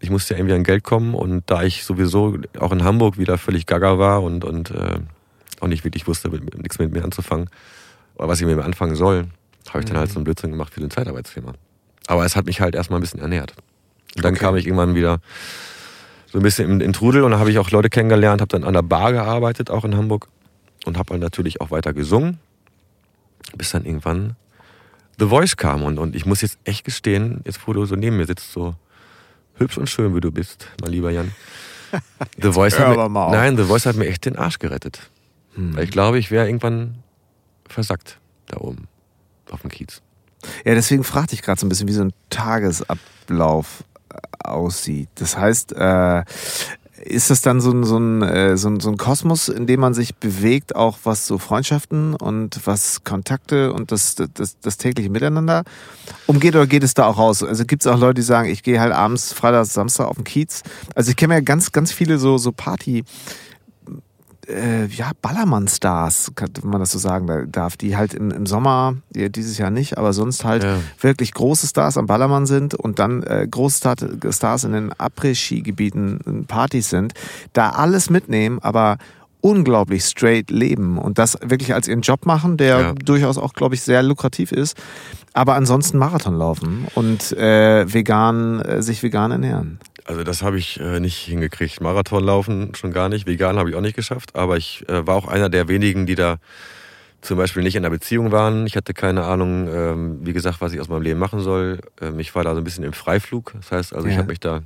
[0.03, 3.39] ich musste ja irgendwie an Geld kommen und da ich sowieso auch in Hamburg wieder
[3.39, 4.99] völlig gaga war und, und äh,
[5.61, 7.49] auch nicht wirklich wusste, mit, nichts mit mir anzufangen
[8.17, 9.29] oder was ich mit mir anfangen soll,
[9.69, 11.53] habe ich dann halt so einen Blödsinn gemacht für den Zeitarbeitsfirma.
[12.09, 13.55] Aber es hat mich halt erstmal ein bisschen ernährt.
[14.17, 14.45] Und dann okay.
[14.45, 15.21] kam ich irgendwann wieder
[16.27, 18.65] so ein bisschen in, in Trudel und da habe ich auch Leute kennengelernt, habe dann
[18.65, 20.27] an der Bar gearbeitet, auch in Hamburg.
[20.85, 22.41] und habe dann natürlich auch weiter gesungen,
[23.57, 24.35] bis dann irgendwann
[25.21, 25.85] The Voice kam.
[25.85, 28.75] Und, und ich muss jetzt echt gestehen, jetzt wo du so neben mir sitzt, so
[29.63, 31.33] hübsch und schön wie du bist, mein lieber Jan.
[32.41, 35.11] The Voice hat mir, nein, The Voice hat mir echt den Arsch gerettet.
[35.55, 35.77] Hm.
[35.77, 37.03] Weil ich glaube, ich wäre irgendwann
[37.69, 38.89] versackt da oben
[39.51, 40.03] auf dem Kiez.
[40.65, 43.85] Ja, deswegen fragte ich gerade so ein bisschen, wie so ein Tagesablauf
[44.43, 45.09] aussieht.
[45.15, 46.25] Das heißt, äh,
[47.05, 49.81] ist das dann so ein, so, ein, äh, so, ein, so ein Kosmos, in dem
[49.81, 55.11] man sich bewegt, auch was so Freundschaften und was Kontakte und das, das, das tägliche
[55.11, 55.65] Miteinander
[56.27, 57.43] umgeht oder geht es da auch raus?
[57.43, 60.25] Also gibt es auch Leute, die sagen, ich gehe halt abends, Freitag, Samstag auf den
[60.25, 60.63] Kiez.
[60.95, 63.05] Also ich kenne ja ganz, ganz viele so, so Party-
[64.49, 69.29] äh, ja, Ballermann-Stars, kann man das so sagen darf, die halt im, im Sommer, ja,
[69.29, 70.79] dieses Jahr nicht, aber sonst halt ja.
[71.01, 73.95] wirklich große Stars am Ballermann sind und dann äh, große
[74.31, 77.15] Stars in den Après-Ski-Gebieten Partys sind,
[77.53, 78.99] da alles mitnehmen, aber
[79.41, 82.93] unglaublich straight leben und das wirklich als ihren Job machen, der ja.
[82.93, 84.77] durchaus auch, glaube ich, sehr lukrativ ist,
[85.35, 89.81] aber ansonsten Marathon laufen und äh, vegan, äh, sich vegan ernähren.
[90.05, 91.81] Also das habe ich äh, nicht hingekriegt.
[91.81, 93.27] Marathon laufen schon gar nicht.
[93.27, 94.35] Vegan habe ich auch nicht geschafft.
[94.35, 96.39] Aber ich äh, war auch einer der wenigen, die da
[97.21, 98.67] zum Beispiel nicht in einer Beziehung waren.
[98.67, 101.79] Ich hatte keine Ahnung, ähm, wie gesagt, was ich aus meinem Leben machen soll.
[102.01, 103.53] Ähm, ich war da so ein bisschen im Freiflug.
[103.55, 104.13] Das heißt, also ja.
[104.13, 104.63] ich habe mich da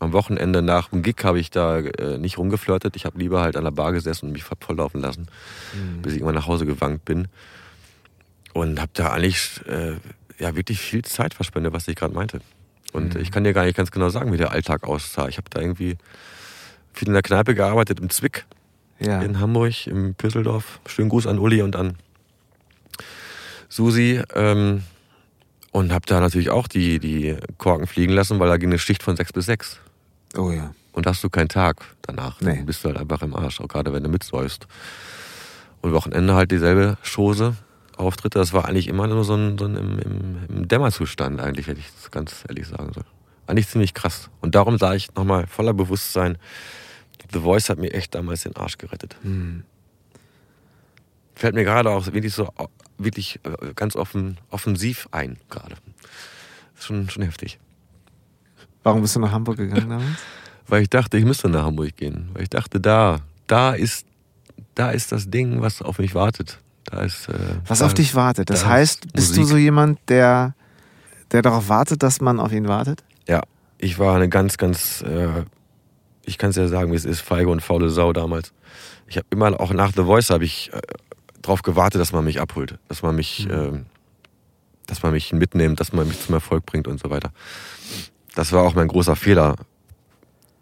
[0.00, 2.96] am Wochenende nach dem Gig habe ich da äh, nicht rumgeflirtet.
[2.96, 5.26] Ich habe lieber halt an der Bar gesessen und mich volllaufen lassen,
[5.74, 6.00] mhm.
[6.00, 7.28] bis ich immer nach Hause gewankt bin.
[8.54, 9.96] Und habe da eigentlich äh,
[10.38, 12.40] ja wirklich viel Zeit verschwendet, was ich gerade meinte.
[12.92, 13.20] Und mhm.
[13.20, 15.28] ich kann dir gar nicht ganz genau sagen, wie der Alltag aussah.
[15.28, 15.96] Ich habe da irgendwie
[16.92, 18.46] viel in der Kneipe gearbeitet, im Zwick
[19.00, 19.20] ja.
[19.22, 20.80] in Hamburg, im Püsseldorf.
[20.86, 21.96] Schönen Gruß an Uli und an
[23.68, 24.22] Susi.
[24.34, 24.82] Ähm,
[25.72, 29.02] und habe da natürlich auch die, die Korken fliegen lassen, weil da ging eine Schicht
[29.02, 29.78] von sechs bis sechs.
[30.36, 30.74] Oh ja.
[30.92, 32.40] Und hast du keinen Tag danach.
[32.40, 32.56] Nee.
[32.56, 34.66] Dann bist du halt einfach im Arsch, auch gerade wenn du mitsäufst.
[35.80, 37.54] Und Wochenende halt dieselbe Chose.
[38.00, 41.66] Auftritte, das war eigentlich immer nur so ein, so ein im, im, im, Dämmerzustand, eigentlich,
[41.66, 43.04] hätte ich das ganz ehrlich sagen soll.
[43.46, 44.30] Eigentlich ziemlich krass.
[44.40, 46.38] Und darum sah ich nochmal voller Bewusstsein,
[47.32, 49.16] The Voice hat mir echt damals den Arsch gerettet.
[49.22, 49.64] Hm.
[51.34, 52.52] Fällt mir gerade auch wirklich so
[52.98, 55.76] wirklich äh, ganz offen, offensiv ein, gerade.
[56.76, 57.58] Ist schon, schon heftig.
[58.82, 60.18] Warum bist du nach Hamburg gegangen damals?
[60.66, 62.30] Weil ich dachte, ich müsste nach Hamburg gehen.
[62.32, 64.06] Weil ich dachte, da, da ist,
[64.74, 66.58] da ist das Ding, was auf mich wartet.
[66.90, 67.34] Da ist, äh,
[67.66, 68.50] Was da, auf dich wartet.
[68.50, 69.44] Das heißt, bist Musik.
[69.44, 70.54] du so jemand, der,
[71.30, 73.04] der darauf wartet, dass man auf ihn wartet?
[73.28, 73.42] Ja,
[73.78, 75.44] ich war eine ganz, ganz, äh,
[76.24, 78.52] ich kann es ja sagen, wie es ist, feige und faule Sau damals.
[79.06, 80.80] Ich habe immer, auch nach The Voice habe ich äh,
[81.42, 83.52] darauf gewartet, dass man mich abholt, dass man mich, mhm.
[83.52, 83.80] äh,
[84.86, 87.30] dass man mich mitnimmt, dass man mich zum Erfolg bringt und so weiter.
[88.34, 89.56] Das war auch mein großer Fehler,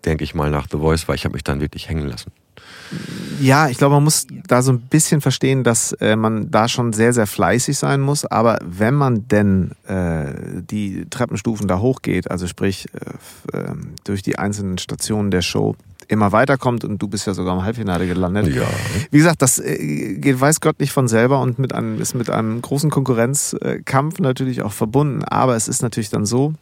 [0.05, 2.33] denke ich mal, nach The Voice, weil ich habe mich dann wirklich hängen lassen.
[3.41, 6.93] Ja, ich glaube, man muss da so ein bisschen verstehen, dass äh, man da schon
[6.93, 8.25] sehr, sehr fleißig sein muss.
[8.25, 10.33] Aber wenn man denn äh,
[10.69, 15.77] die Treppenstufen da hochgeht, also sprich äh, ähm, durch die einzelnen Stationen der Show,
[16.09, 18.55] immer weiterkommt und du bist ja sogar im Halbfinale gelandet.
[18.55, 18.63] Ja.
[19.11, 22.31] Wie gesagt, das äh, geht weiß Gott nicht von selber und mit einem, ist mit
[22.31, 25.23] einem großen Konkurrenzkampf natürlich auch verbunden.
[25.25, 26.55] Aber es ist natürlich dann so,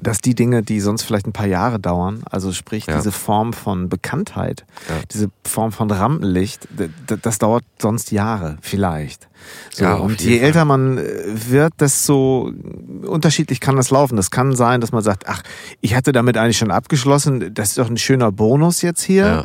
[0.00, 2.96] dass die Dinge, die sonst vielleicht ein paar Jahre dauern, also sprich ja.
[2.96, 4.96] diese Form von Bekanntheit, ja.
[5.10, 6.68] diese Form von Rampenlicht,
[7.06, 9.28] das dauert sonst Jahre vielleicht.
[9.70, 10.46] So, ja, und je Fall.
[10.46, 11.02] älter man äh,
[11.48, 12.52] wird, desto
[13.02, 14.16] unterschiedlich kann das laufen.
[14.16, 15.42] Das kann sein, dass man sagt, ach,
[15.80, 19.44] ich hatte damit eigentlich schon abgeschlossen, das ist doch ein schöner Bonus jetzt hier.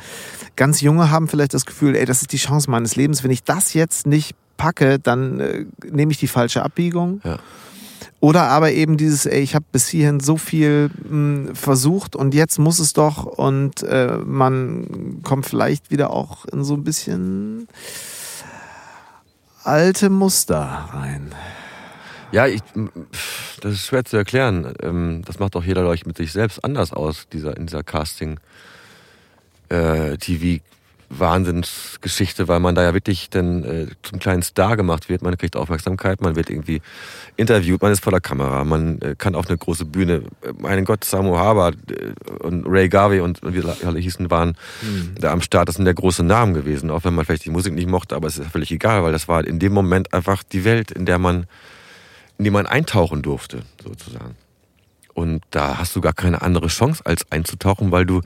[0.56, 3.24] Ganz junge haben vielleicht das Gefühl, ey, das ist die Chance meines Lebens.
[3.24, 7.22] Wenn ich das jetzt nicht packe, dann äh, nehme ich die falsche Abbiegung.
[7.24, 7.40] Ja.
[8.20, 12.34] Oder aber eben dieses, ey, ich habe bis hierhin so viel mh, hm, versucht und
[12.34, 17.68] jetzt muss es doch und äh, man kommt vielleicht wieder auch in so ein bisschen
[19.64, 21.34] alte Muster rein.
[22.32, 22.62] Ja, ich,
[23.62, 24.74] das ist schwer zu erklären.
[24.82, 30.62] Ähm, das macht auch jeder, glaube mit sich selbst anders aus, dieser, in dieser Casting-TV.
[31.10, 35.22] Wahnsinnsgeschichte, weil man da ja wirklich dann äh, zum kleinen Star gemacht wird.
[35.22, 36.82] Man kriegt Aufmerksamkeit, man wird irgendwie
[37.36, 40.24] interviewt, man ist vor der Kamera, man äh, kann auf eine große Bühne.
[40.42, 44.58] Äh, mein Gott, Samu Haber äh, und Ray Garvey und, und wie alle hießen, waren
[44.82, 45.16] mhm.
[45.20, 45.70] da am Start.
[45.70, 48.28] Das sind ja große Namen gewesen, auch wenn man vielleicht die Musik nicht mochte, aber
[48.28, 51.20] es ist völlig egal, weil das war in dem Moment einfach die Welt, in der
[51.20, 51.46] man,
[52.38, 54.36] in die man eintauchen durfte, sozusagen.
[55.14, 58.22] Und da hast du gar keine andere Chance, als einzutauchen, weil du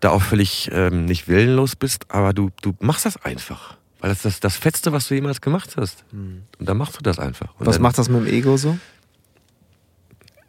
[0.00, 3.76] da auch völlig ähm, nicht willenlos bist, aber du, du machst das einfach.
[4.00, 6.04] Weil das ist das, das Fetzte, was du jemals gemacht hast.
[6.12, 6.42] Mhm.
[6.58, 7.54] Und dann machst du das einfach.
[7.58, 8.78] Und was dann, macht das mit dem Ego so?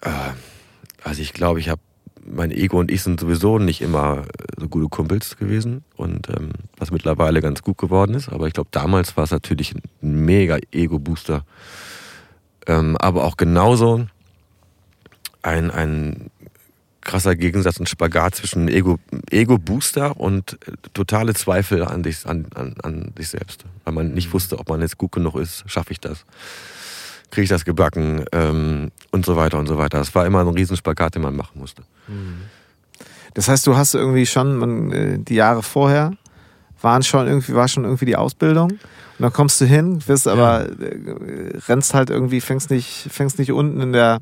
[0.01, 0.09] Äh,
[1.03, 1.81] also ich glaube, ich habe
[2.25, 4.25] mein Ego und ich sind sowieso nicht immer
[4.57, 8.29] so gute Kumpels gewesen und ähm, was mittlerweile ganz gut geworden ist.
[8.29, 11.43] Aber ich glaube, damals war es natürlich ein mega Ego-Booster.
[12.67, 14.05] Ähm, aber auch genauso
[15.41, 16.29] ein, ein
[17.09, 18.99] krasser Gegensatz und Spagat zwischen Ego,
[19.31, 23.65] Ego-Booster und äh, totale Zweifel an dich, an, an, an dich selbst.
[23.83, 26.23] Weil man nicht wusste, ob man jetzt gut genug ist, schaffe ich das,
[27.31, 29.97] kriege ich das gebacken ähm, und so weiter und so weiter.
[29.97, 31.81] Das war immer ein Riesenspagat, den man machen musste.
[32.07, 32.41] Mhm.
[33.33, 36.11] Das heißt, du hast irgendwie schon man, äh, die Jahre vorher
[36.81, 38.69] waren schon irgendwie, war schon irgendwie die Ausbildung.
[38.71, 38.79] Und
[39.23, 40.85] dann kommst du hin, wirst aber, ja.
[40.85, 44.19] äh, rennst halt irgendwie, fängst nicht, fängst nicht unten in der,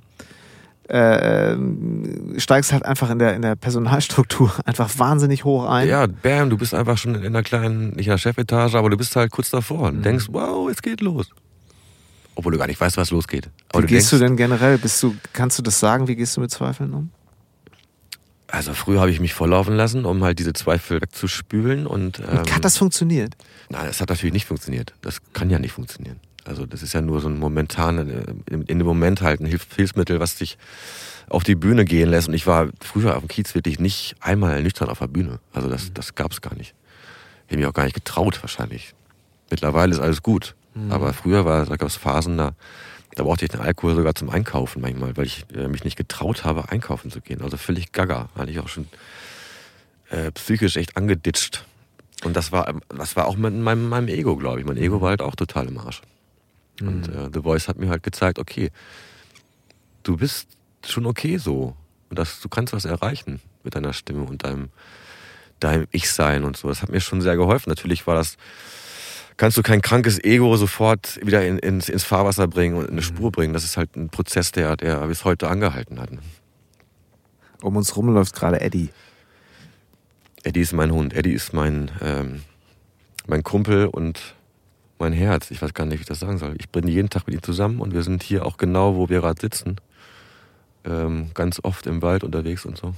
[0.89, 5.87] äh, ähm, steigst halt einfach in der, in der Personalstruktur einfach wahnsinnig hoch ein.
[5.87, 8.97] Ja, bam, du bist einfach schon in einer kleinen, nicht in der Chefetage, aber du
[8.97, 10.03] bist halt kurz davor und mhm.
[10.03, 11.29] denkst, wow, es geht los.
[12.35, 13.49] Obwohl du gar nicht weißt, was losgeht.
[13.69, 14.77] Aber wie du gehst denkst, du denn generell?
[14.77, 16.07] Bist du, kannst du das sagen?
[16.07, 17.09] Wie gehst du mit Zweifeln um?
[18.49, 22.19] Also früher habe ich mich volllaufen lassen, um halt diese Zweifel wegzuspülen und.
[22.19, 23.35] Ähm, hat das funktioniert?
[23.69, 24.93] Nein, das hat natürlich nicht funktioniert.
[25.01, 26.19] Das kann ja nicht funktionieren.
[26.47, 30.35] Also das ist ja nur so ein momentan, in dem Moment halt ein Hilfsmittel, was
[30.35, 30.57] dich
[31.29, 32.27] auf die Bühne gehen lässt.
[32.27, 35.39] Und ich war früher auf dem Kiez wirklich nicht einmal nüchtern auf der Bühne.
[35.53, 36.73] Also das, das gab es gar nicht.
[37.45, 38.93] Ich hätte mich auch gar nicht getraut wahrscheinlich.
[39.49, 40.55] Mittlerweile ist alles gut.
[40.73, 40.91] Mhm.
[40.91, 42.51] Aber früher war, da gab es Phasen, da,
[43.15, 46.45] da brauchte ich den Alkohol sogar zum Einkaufen manchmal, weil ich äh, mich nicht getraut
[46.45, 47.41] habe, einkaufen zu gehen.
[47.41, 48.29] Also völlig gaga.
[48.35, 48.87] Eigentlich auch schon
[50.09, 51.65] äh, psychisch echt angeditscht.
[52.23, 54.65] Und das war, das war auch mit meinem, meinem Ego, glaube ich.
[54.65, 55.01] Mein Ego mhm.
[55.01, 56.01] war halt auch total im Arsch.
[56.81, 56.87] Mhm.
[56.87, 58.71] Und äh, The Voice hat mir halt gezeigt, okay,
[60.03, 60.47] du bist
[60.85, 61.75] schon okay so.
[62.09, 64.69] Und das, du kannst was erreichen mit deiner Stimme und deinem,
[65.59, 66.69] deinem Ich-Sein und so.
[66.69, 67.69] Das hat mir schon sehr geholfen.
[67.69, 68.37] Natürlich war das,
[69.35, 73.01] kannst du kein krankes Ego sofort wieder in, ins, ins Fahrwasser bringen und in eine
[73.01, 73.05] mhm.
[73.05, 73.53] Spur bringen.
[73.53, 76.09] Das ist halt ein Prozess, der, der bis heute angehalten hat.
[77.61, 78.89] Um uns rum läuft gerade Eddie.
[80.43, 81.13] Eddie ist mein Hund.
[81.13, 82.43] Eddie ist mein, ähm,
[83.25, 84.36] mein Kumpel und
[84.99, 85.51] mein Herz.
[85.51, 86.55] Ich weiß gar nicht, wie ich das sagen soll.
[86.57, 89.21] Ich bin jeden Tag mit ihm zusammen und wir sind hier auch genau, wo wir
[89.21, 89.77] gerade sitzen.
[90.85, 92.93] Ähm, ganz oft im Wald unterwegs und so.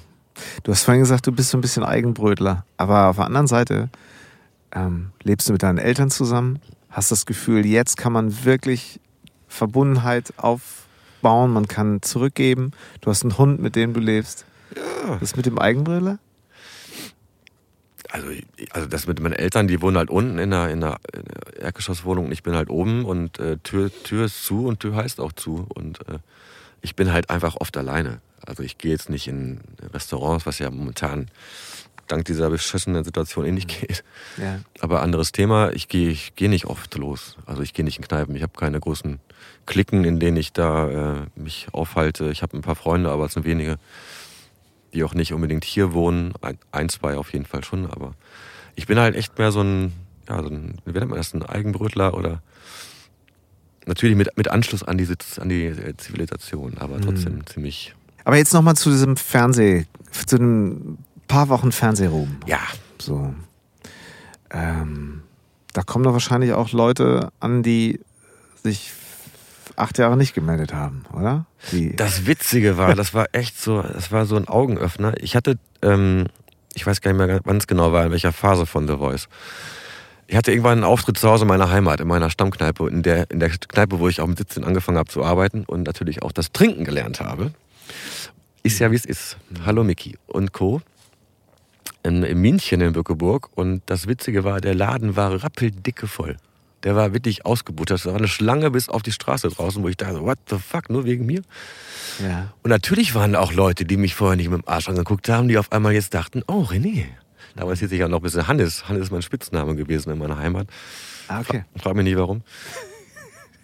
[0.63, 2.65] Du hast vorhin gesagt, du bist so ein bisschen Eigenbrötler.
[2.77, 3.89] Aber auf der anderen Seite
[4.71, 6.59] ähm, lebst du mit deinen Eltern zusammen,
[6.89, 8.99] hast das Gefühl, jetzt kann man wirklich
[9.47, 12.71] Verbundenheit aufbauen, man kann zurückgeben.
[13.01, 14.45] Du hast einen Hund, mit dem du lebst.
[14.75, 15.17] Ja.
[15.17, 16.19] Das mit dem Eigenbrüller?
[18.11, 18.27] Also,
[18.71, 20.97] also das mit meinen Eltern, die wohnen halt unten in einer, in einer
[21.59, 25.19] Erdgeschosswohnung und ich bin halt oben und äh, Tür, Tür ist zu und Tür heißt
[25.19, 26.19] auch zu und äh,
[26.81, 28.21] ich bin halt einfach oft alleine.
[28.45, 29.61] Also ich gehe jetzt nicht in
[29.93, 31.29] Restaurants, was ja momentan
[32.07, 33.87] dank dieser beschissenen Situation eh nicht mhm.
[33.87, 34.03] geht.
[34.37, 34.59] Ja.
[34.79, 37.37] Aber anderes Thema, ich gehe ich geh nicht oft los.
[37.45, 38.35] Also ich gehe nicht in Kneipen.
[38.35, 39.19] Ich habe keine großen
[39.65, 42.31] Klicken, in denen ich da äh, mich aufhalte.
[42.31, 43.77] Ich habe ein paar Freunde, aber es sind wenige
[44.93, 46.33] die auch nicht unbedingt hier wohnen.
[46.41, 48.13] Ein, ein, zwei auf jeden Fall schon, aber
[48.75, 49.93] ich bin halt echt mehr so ein,
[50.27, 52.41] ja, so ein, wie nennt man das, ein Eigenbrötler oder
[53.85, 55.07] natürlich mit, mit Anschluss an die,
[55.39, 57.01] an die äh, Zivilisation, aber mhm.
[57.01, 57.45] trotzdem mhm.
[57.47, 57.95] ziemlich.
[58.23, 59.85] Aber jetzt nochmal zu diesem Fernseh,
[60.25, 60.97] zu den
[61.27, 62.37] paar Wochen Fernsehruhm.
[62.45, 62.59] Ja.
[62.99, 63.33] So.
[64.51, 65.21] Ähm,
[65.73, 67.99] da kommen doch wahrscheinlich auch Leute an, die
[68.63, 68.91] sich
[69.79, 71.45] acht Jahre nicht gemeldet haben, oder?
[71.71, 75.13] Die das Witzige war, das war echt so, das war so ein Augenöffner.
[75.21, 76.27] Ich hatte, ähm,
[76.75, 79.27] ich weiß gar nicht mehr, wann es genau war, in welcher Phase von The Voice.
[80.27, 83.31] Ich hatte irgendwann einen Auftritt zu Hause in meiner Heimat, in meiner Stammkneipe, in der,
[83.31, 86.31] in der Kneipe, wo ich auch mit 17 angefangen habe zu arbeiten und natürlich auch
[86.31, 87.51] das Trinken gelernt habe.
[88.61, 89.37] Ist ja wie es ist.
[89.65, 90.81] Hallo Mickey und Co.
[92.03, 96.37] In, in München in Bückeburg und das Witzige war, der Laden war rappeldicke voll.
[96.83, 97.99] Der war wirklich ausgebuttert.
[97.99, 100.89] Das war eine Schlange bis auf die Straße draußen, wo ich dachte, what the fuck,
[100.89, 101.41] nur wegen mir?
[102.23, 102.53] Ja.
[102.63, 105.57] Und natürlich waren auch Leute, die mich vorher nicht mit dem Arsch angeguckt haben, die
[105.57, 107.05] auf einmal jetzt dachten, oh René.
[107.55, 108.87] Damals hieß ich ja noch ein bisschen Hannes.
[108.87, 110.67] Hannes ist mein Spitzname gewesen in meiner Heimat.
[111.27, 111.65] Ah, okay.
[111.73, 112.43] Frag, frag mich nie warum.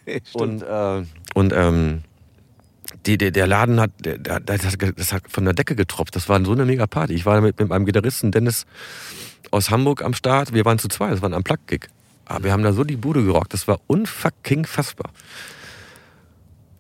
[0.34, 2.04] und äh, und ähm,
[3.06, 6.16] die, der, der Laden hat, der, der, das hat von der Decke getropft.
[6.16, 7.14] Das war so eine mega Party.
[7.14, 8.66] Ich war mit, mit meinem Gitarristen Dennis
[9.52, 10.54] aus Hamburg am Start.
[10.54, 11.14] Wir waren zu zweit.
[11.14, 11.88] Das war ein Plug-Gig.
[12.26, 15.12] Aber wir haben da so die Bude gerockt, das war unfucking fassbar.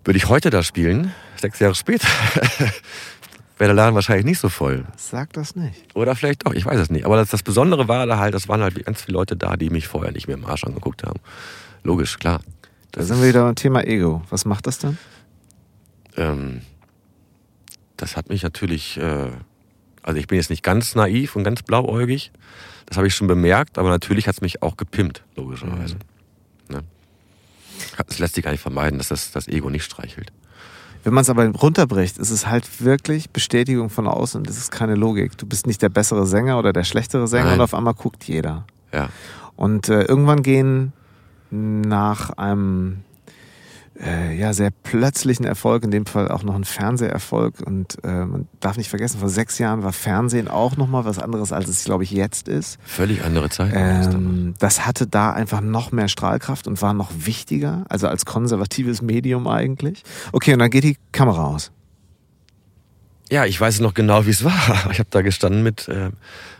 [0.03, 2.07] Würde ich heute da spielen, sechs Jahre später,
[3.57, 4.85] wäre der Laden wahrscheinlich nicht so voll.
[4.97, 5.95] Sag das nicht.
[5.95, 7.05] Oder vielleicht doch, ich weiß es nicht.
[7.05, 9.69] Aber das, das Besondere war da halt, das waren halt ganz viele Leute da, die
[9.69, 11.19] mich vorher nicht mehr im Arsch angeguckt haben.
[11.83, 12.41] Logisch, klar.
[12.91, 14.23] Da sind wir wieder beim Thema Ego.
[14.29, 14.97] Was macht das dann?
[16.17, 16.61] Ähm,
[17.97, 19.31] das hat mich natürlich, äh,
[20.05, 22.31] also ich bin jetzt nicht ganz naiv und ganz blauäugig,
[22.85, 25.95] das habe ich schon bemerkt, aber natürlich hat es mich auch gepimpt, logischerweise.
[25.95, 26.75] Mhm.
[26.75, 26.83] Ne?
[28.07, 30.31] Es lässt sich gar nicht vermeiden, dass das, das Ego nicht streichelt.
[31.03, 34.71] Wenn man es aber runterbricht, ist es halt wirklich Bestätigung von außen und es ist
[34.71, 35.37] keine Logik.
[35.37, 37.53] Du bist nicht der bessere Sänger oder der schlechtere Sänger Nein.
[37.55, 38.65] und auf einmal guckt jeder.
[38.91, 39.09] Ja.
[39.55, 40.93] Und äh, irgendwann gehen
[41.49, 43.03] nach einem
[43.99, 47.61] äh, ja, sehr plötzlichen Erfolg, in dem Fall auch noch ein Fernseherfolg.
[47.65, 51.51] Und äh, man darf nicht vergessen, vor sechs Jahren war Fernsehen auch nochmal was anderes,
[51.51, 52.77] als es, glaube ich, jetzt ist.
[52.83, 53.71] Völlig andere Zeit.
[53.75, 59.01] Ähm, das hatte da einfach noch mehr Strahlkraft und war noch wichtiger, also als konservatives
[59.01, 60.03] Medium eigentlich.
[60.31, 61.71] Okay, und dann geht die Kamera aus.
[63.31, 64.53] Ja, ich weiß noch genau, wie es war.
[64.91, 66.11] Ich habe da gestanden mit, äh,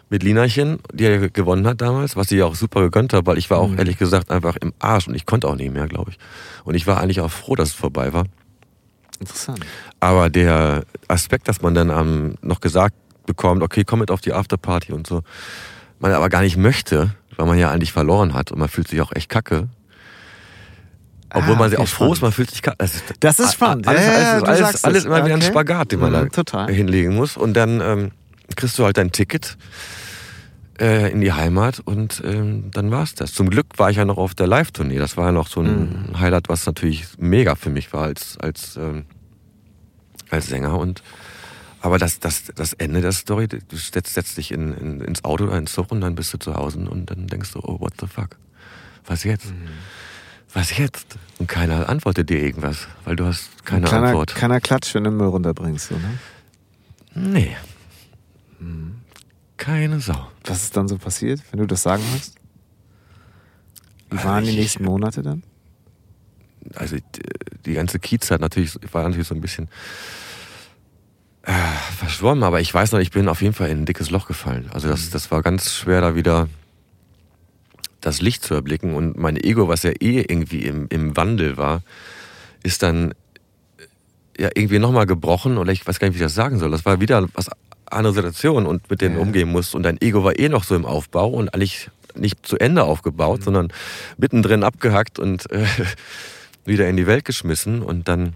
[0.09, 3.49] mit Linachen, die ja gewonnen hat damals, was ich auch super gegönnt habe, weil ich
[3.49, 3.79] war auch Mhm.
[3.79, 6.17] ehrlich gesagt einfach im Arsch und ich konnte auch nicht mehr, glaube ich.
[6.63, 8.25] Und ich war eigentlich auch froh, dass es vorbei war.
[9.19, 9.65] Interessant.
[9.99, 14.33] Aber der Aspekt, dass man dann ähm, noch gesagt bekommt, okay, komm mit auf die
[14.33, 15.21] Afterparty und so,
[15.99, 19.01] man aber gar nicht möchte, weil man ja eigentlich verloren hat und man fühlt sich
[19.01, 19.69] auch echt kacke.
[21.33, 22.77] Obwohl Ah, man sich okay, auch froh ist, man fühlt sich kacke.
[22.77, 23.87] Das ist, Das ist spannend.
[23.87, 25.05] Alles, alles, alles, alles es.
[25.05, 25.47] immer wieder ein Okay.
[25.49, 26.71] Spagat, den man Mhm, da total.
[26.71, 27.35] hinlegen muss.
[27.35, 28.11] Und dann ähm,
[28.55, 29.57] kriegst du halt dein Ticket
[30.79, 33.33] äh, in die Heimat und ähm, dann war's das.
[33.33, 34.97] Zum Glück war ich ja noch auf der Live-Tournee.
[34.97, 36.19] Das war ja noch so ein Mhm.
[36.19, 39.05] Highlight, was natürlich mega für mich war als, als, ähm,
[40.29, 40.77] als Sänger.
[40.77, 41.01] Und
[41.81, 45.43] aber das, das, das Ende der Story, du setzt, setzt dich in, in, ins Auto
[45.45, 47.93] oder ins Zug und dann bist du zu Hause und dann denkst du, oh, what
[48.01, 48.37] the fuck?
[49.05, 49.45] Was jetzt?
[49.51, 49.67] Mhm.
[50.51, 51.17] Was jetzt?
[51.37, 54.33] Und keiner antwortet dir irgendwas, weil du hast keine Ein kleiner, Antwort.
[54.33, 55.89] Kleiner Klatsch, wenn du Müll runterbringst.
[55.89, 56.17] So, ne?
[57.13, 57.55] Nee.
[58.59, 58.95] Mhm.
[59.57, 60.27] Keine Sau.
[60.45, 62.35] Was ist dann so passiert, wenn du das sagen musst?
[64.09, 65.43] Wie Also waren die ich- nächsten Monate dann?
[66.75, 67.03] Also die,
[67.65, 69.69] die ganze Kiezzeit natürlich war natürlich so ein bisschen
[71.43, 71.51] äh,
[71.97, 74.69] verschwommen, aber ich weiß noch, ich bin auf jeden Fall in ein dickes Loch gefallen.
[74.73, 76.47] Also das, das war ganz schwer, da wieder
[78.01, 78.95] das Licht zu erblicken.
[78.95, 81.83] Und mein Ego, was ja eh irgendwie im, im Wandel war,
[82.63, 83.11] ist dann
[84.37, 86.71] äh, ja irgendwie nochmal gebrochen oder ich weiß gar nicht, wie ich das sagen soll.
[86.71, 87.47] Das war wieder was
[87.91, 89.21] andere Situation und mit denen Ja.
[89.21, 89.75] umgehen musst.
[89.75, 93.43] Und dein Ego war eh noch so im Aufbau und eigentlich nicht zu Ende aufgebaut,
[93.43, 93.69] sondern
[94.17, 95.65] mittendrin abgehackt und äh,
[96.65, 97.81] wieder in die Welt geschmissen.
[97.81, 98.33] Und dann,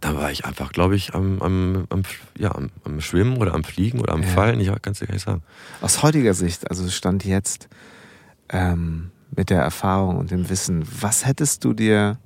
[0.00, 2.02] dann war ich einfach, glaube ich, am, am, am,
[2.38, 4.28] ja, am, am Schwimmen oder am Fliegen oder am Ja.
[4.28, 4.60] Fallen.
[4.60, 5.42] Ich kann es dir gar nicht sagen.
[5.80, 7.68] Aus heutiger Sicht, also Stand jetzt,
[8.48, 12.16] ähm, mit der Erfahrung und dem Wissen, was hättest du dir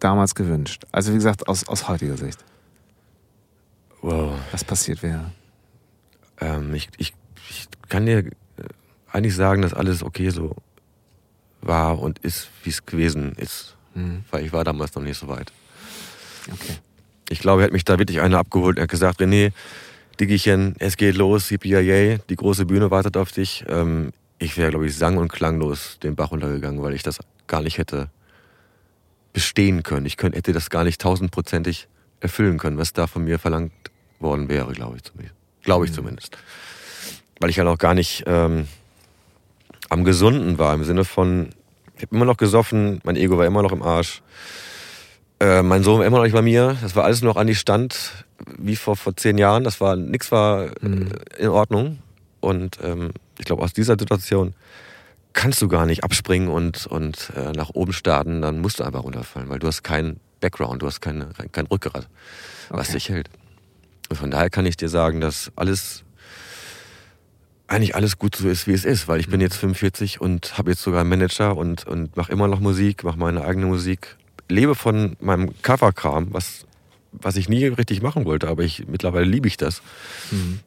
[0.00, 0.84] damals gewünscht?
[0.92, 2.44] Also wie gesagt, aus, aus heutiger Sicht.
[4.52, 5.30] Was passiert wäre.
[6.40, 7.14] Ähm, ich, ich,
[7.48, 8.30] ich kann dir äh,
[9.10, 10.56] eigentlich sagen, dass alles okay so
[11.60, 13.76] war und ist, wie es gewesen ist.
[13.94, 14.24] Mhm.
[14.30, 15.52] Weil ich war damals noch nicht so weit.
[16.50, 16.74] Okay.
[17.28, 19.52] Ich glaube, er hat mich da wirklich einer abgeholt und hat gesagt, René,
[20.20, 23.64] Diggchen, es geht los, yippie die große Bühne wartet auf dich.
[23.68, 27.62] Ähm, ich wäre, glaube ich, sang- und klanglos den Bach runtergegangen, weil ich das gar
[27.62, 28.10] nicht hätte
[29.32, 30.04] bestehen können.
[30.04, 31.88] Ich hätte das gar nicht tausendprozentig
[32.20, 33.72] erfüllen können, was da von mir verlangt
[34.22, 35.36] worden wäre, glaube ich zumindest.
[35.62, 36.38] Glaube ich zumindest.
[37.40, 38.68] Weil ich halt auch gar nicht ähm,
[39.88, 41.50] am Gesunden war, im Sinne von,
[41.96, 44.22] ich habe immer noch gesoffen, mein Ego war immer noch im Arsch.
[45.40, 46.76] Äh, mein Sohn war immer noch nicht bei mir.
[46.82, 48.24] Das war alles noch an die Stand
[48.58, 49.64] wie vor, vor zehn Jahren.
[49.64, 51.06] Das war, nix war äh,
[51.38, 51.98] in Ordnung.
[52.40, 54.54] Und ähm, ich glaube, aus dieser Situation
[55.32, 58.42] kannst du gar nicht abspringen und, und äh, nach oben starten.
[58.42, 61.66] Dann musst du einfach runterfallen, weil du hast keinen Background, du hast keine, kein, kein
[61.66, 62.08] Rückgrat,
[62.68, 62.92] was Okay.
[62.94, 63.30] dich hält.
[64.14, 66.04] Von daher kann ich dir sagen, dass alles
[67.68, 70.70] eigentlich alles gut so ist, wie es ist, weil ich bin jetzt 45 und habe
[70.70, 74.16] jetzt sogar einen Manager und, und mache immer noch Musik, mache meine eigene Musik,
[74.48, 76.66] lebe von meinem Coverkram, was,
[77.12, 79.80] was ich nie richtig machen wollte, aber ich, mittlerweile liebe ich das,
[80.30, 80.60] Mhm.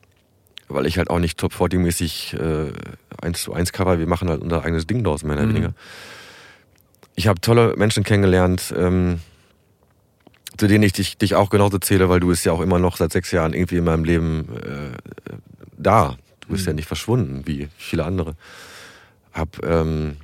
[0.67, 2.71] weil ich halt auch nicht Top 40 mäßig äh,
[3.21, 5.49] 1 zu 1 Cover, wir machen halt unser eigenes Ding draus, mehr oder Mhm.
[5.49, 5.73] weniger.
[7.15, 9.19] Ich habe tolle Menschen kennengelernt, ähm,
[10.57, 12.97] zu denen ich dich, dich auch genauso zähle, weil du bist ja auch immer noch
[12.97, 14.97] seit sechs Jahren irgendwie in meinem Leben äh,
[15.77, 16.17] da.
[16.41, 18.35] Du bist ja nicht verschwunden, wie viele andere.
[19.33, 20.17] Hab, ähm,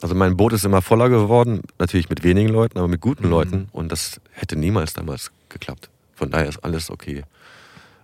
[0.00, 3.30] also mein Boot ist immer voller geworden, natürlich mit wenigen Leuten, aber mit guten Mhm.
[3.30, 3.68] Leuten.
[3.72, 5.88] Und das hätte niemals damals geklappt.
[6.14, 7.24] Von daher ist alles okay.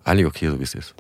[0.05, 0.95] Eigentlich okay, so wie es ist.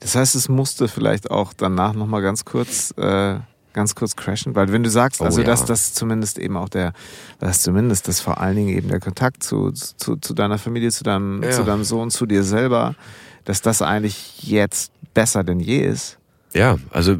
[0.00, 3.38] Das heißt, es musste vielleicht auch danach nochmal ganz kurz, äh,
[3.76, 5.46] ganz kurz crashen, weil wenn du sagst, Oh also ja.
[5.46, 6.92] dass das zumindest eben auch der,
[7.38, 11.04] dass zumindest das vor allen Dingen eben der Kontakt zu, zu, zu deiner Familie, zu
[11.04, 11.50] deinem, Ja.
[11.52, 12.96] zu deinem Sohn, zu dir selber,
[13.44, 16.18] dass das eigentlich jetzt besser denn je ist.
[16.52, 17.18] Ja, also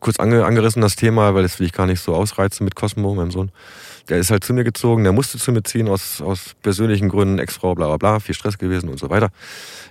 [0.00, 3.14] kurz ange, angerissen das Thema, weil das will ich gar nicht so ausreizen mit Cosmo,
[3.14, 3.52] meinem Sohn.
[4.08, 7.38] Der ist halt zu mir gezogen, der musste zu mir ziehen aus, aus persönlichen Gründen,
[7.38, 9.28] Ex-Frau, bla bla bla, viel Stress gewesen und so weiter.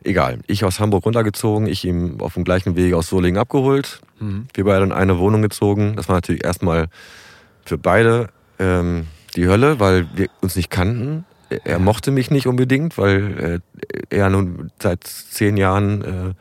[0.03, 0.39] Egal.
[0.47, 4.01] Ich aus Hamburg runtergezogen, ich ihm auf dem gleichen Wege aus Solingen abgeholt.
[4.53, 5.95] Wir beide in eine Wohnung gezogen.
[5.95, 6.87] Das war natürlich erstmal
[7.65, 11.25] für beide ähm, die Hölle, weil wir uns nicht kannten.
[11.49, 13.61] Er mochte mich nicht unbedingt, weil
[14.09, 16.01] äh, er nun seit zehn Jahren.
[16.03, 16.33] Äh,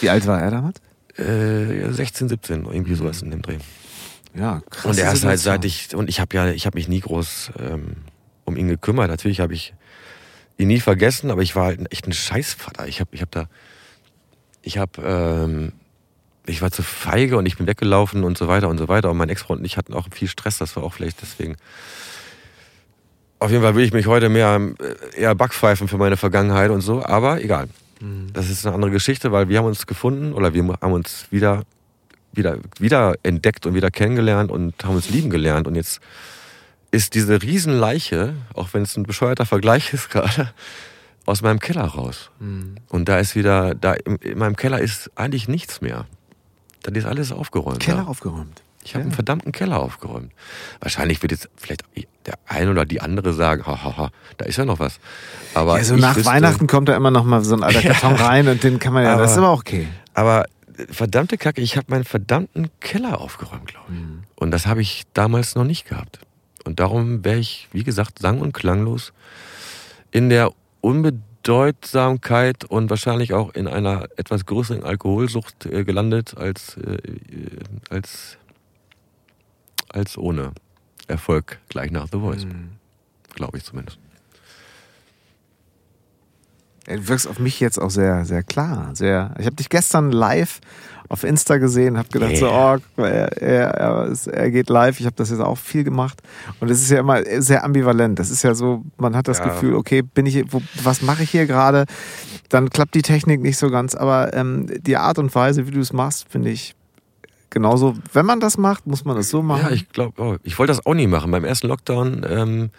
[0.00, 0.80] Wie alt war er damals?
[1.16, 3.58] Äh, 16, 17, irgendwie sowas in dem Dreh.
[4.38, 4.84] Ja, krass.
[4.84, 7.52] Und er ist halt seit ich und ich habe ja, ich habe mich nie groß
[7.58, 7.96] ähm,
[8.44, 9.10] um ihn gekümmert.
[9.10, 9.74] Natürlich habe ich
[10.58, 12.86] ihn nie vergessen, aber ich war halt echt ein Scheißvater.
[12.86, 13.48] Ich habe, ich habe da,
[14.62, 15.72] ich habe, ähm,
[16.46, 19.10] ich war zu feige und ich bin weggelaufen und so weiter und so weiter.
[19.10, 20.58] Und mein Ex-Freund und ich hatten auch viel Stress.
[20.58, 21.56] Das war auch vielleicht deswegen.
[23.40, 24.60] Auf jeden Fall will ich mich heute mehr
[25.14, 27.04] äh, eher backpfeifen für meine Vergangenheit und so.
[27.04, 27.68] Aber egal.
[28.00, 28.32] Mhm.
[28.32, 31.64] Das ist eine andere Geschichte, weil wir haben uns gefunden oder wir haben uns wieder
[32.38, 35.66] wieder, wieder entdeckt und wieder kennengelernt und haben uns lieben gelernt.
[35.66, 36.00] Und jetzt
[36.90, 40.52] ist diese Riesenleiche, auch wenn es ein bescheuerter Vergleich ist gerade,
[41.26, 42.30] aus meinem Keller raus.
[42.40, 42.76] Mhm.
[42.88, 46.06] Und da ist wieder, da in, in meinem Keller ist eigentlich nichts mehr.
[46.82, 47.80] Da ist alles aufgeräumt.
[47.80, 48.04] Keller ja.
[48.06, 48.62] aufgeräumt.
[48.84, 49.06] Ich habe Ja.
[49.08, 50.32] einen verdammten Keller aufgeräumt.
[50.80, 51.84] Wahrscheinlich wird jetzt vielleicht
[52.24, 54.98] der eine oder die andere sagen, hahaha, da ist ja noch was.
[55.52, 57.82] Aber Ja, so nach wüsste- Weihnachten kommt da immer noch mal so ein alter.
[57.92, 59.88] Karton rein und den kann man ja, das ist Aber- aber okay.
[60.14, 60.46] Aber
[60.90, 63.98] verdammte Kacke, ich habe meinen verdammten Keller aufgeräumt, glaube ich.
[63.98, 64.22] Mhm.
[64.36, 66.20] Und das habe ich damals noch nicht gehabt.
[66.64, 69.12] Und darum wäre ich, wie gesagt, sang- und klanglos
[70.10, 76.98] in der Unbedeutsamkeit und wahrscheinlich auch in einer etwas größeren Alkoholsucht äh, gelandet als, äh,
[77.90, 78.38] als,
[79.88, 80.52] als ohne
[81.06, 82.44] Erfolg gleich nach The Voice.
[82.44, 82.70] Mhm.
[83.34, 83.98] Glaube ich zumindest.
[86.88, 88.90] Du wirkst auf mich jetzt auch sehr, sehr klar.
[88.94, 89.34] Sehr.
[89.38, 90.60] Ich habe dich gestern live
[91.10, 92.74] auf Insta gesehen, habe gedacht so, Yeah.
[92.74, 95.00] oh, guck mal, er, er, er, er geht live.
[95.00, 96.20] Ich habe das jetzt auch viel gemacht
[96.60, 98.18] und es ist ja immer sehr ambivalent.
[98.18, 99.46] Das ist ja so, man hat das Ja.
[99.46, 101.86] Gefühl, okay, bin ich, wo, was mache ich hier gerade?
[102.50, 105.80] Dann klappt die Technik nicht so ganz, aber ähm, die Art und Weise, wie du
[105.80, 106.74] es machst, finde ich
[107.50, 107.94] genauso.
[108.12, 109.62] Wenn man das macht, muss man das so machen.
[109.68, 111.30] Ja, ich glaube, oh, ich wollte das auch nie machen.
[111.30, 112.70] Beim ersten Lockdown, ähm,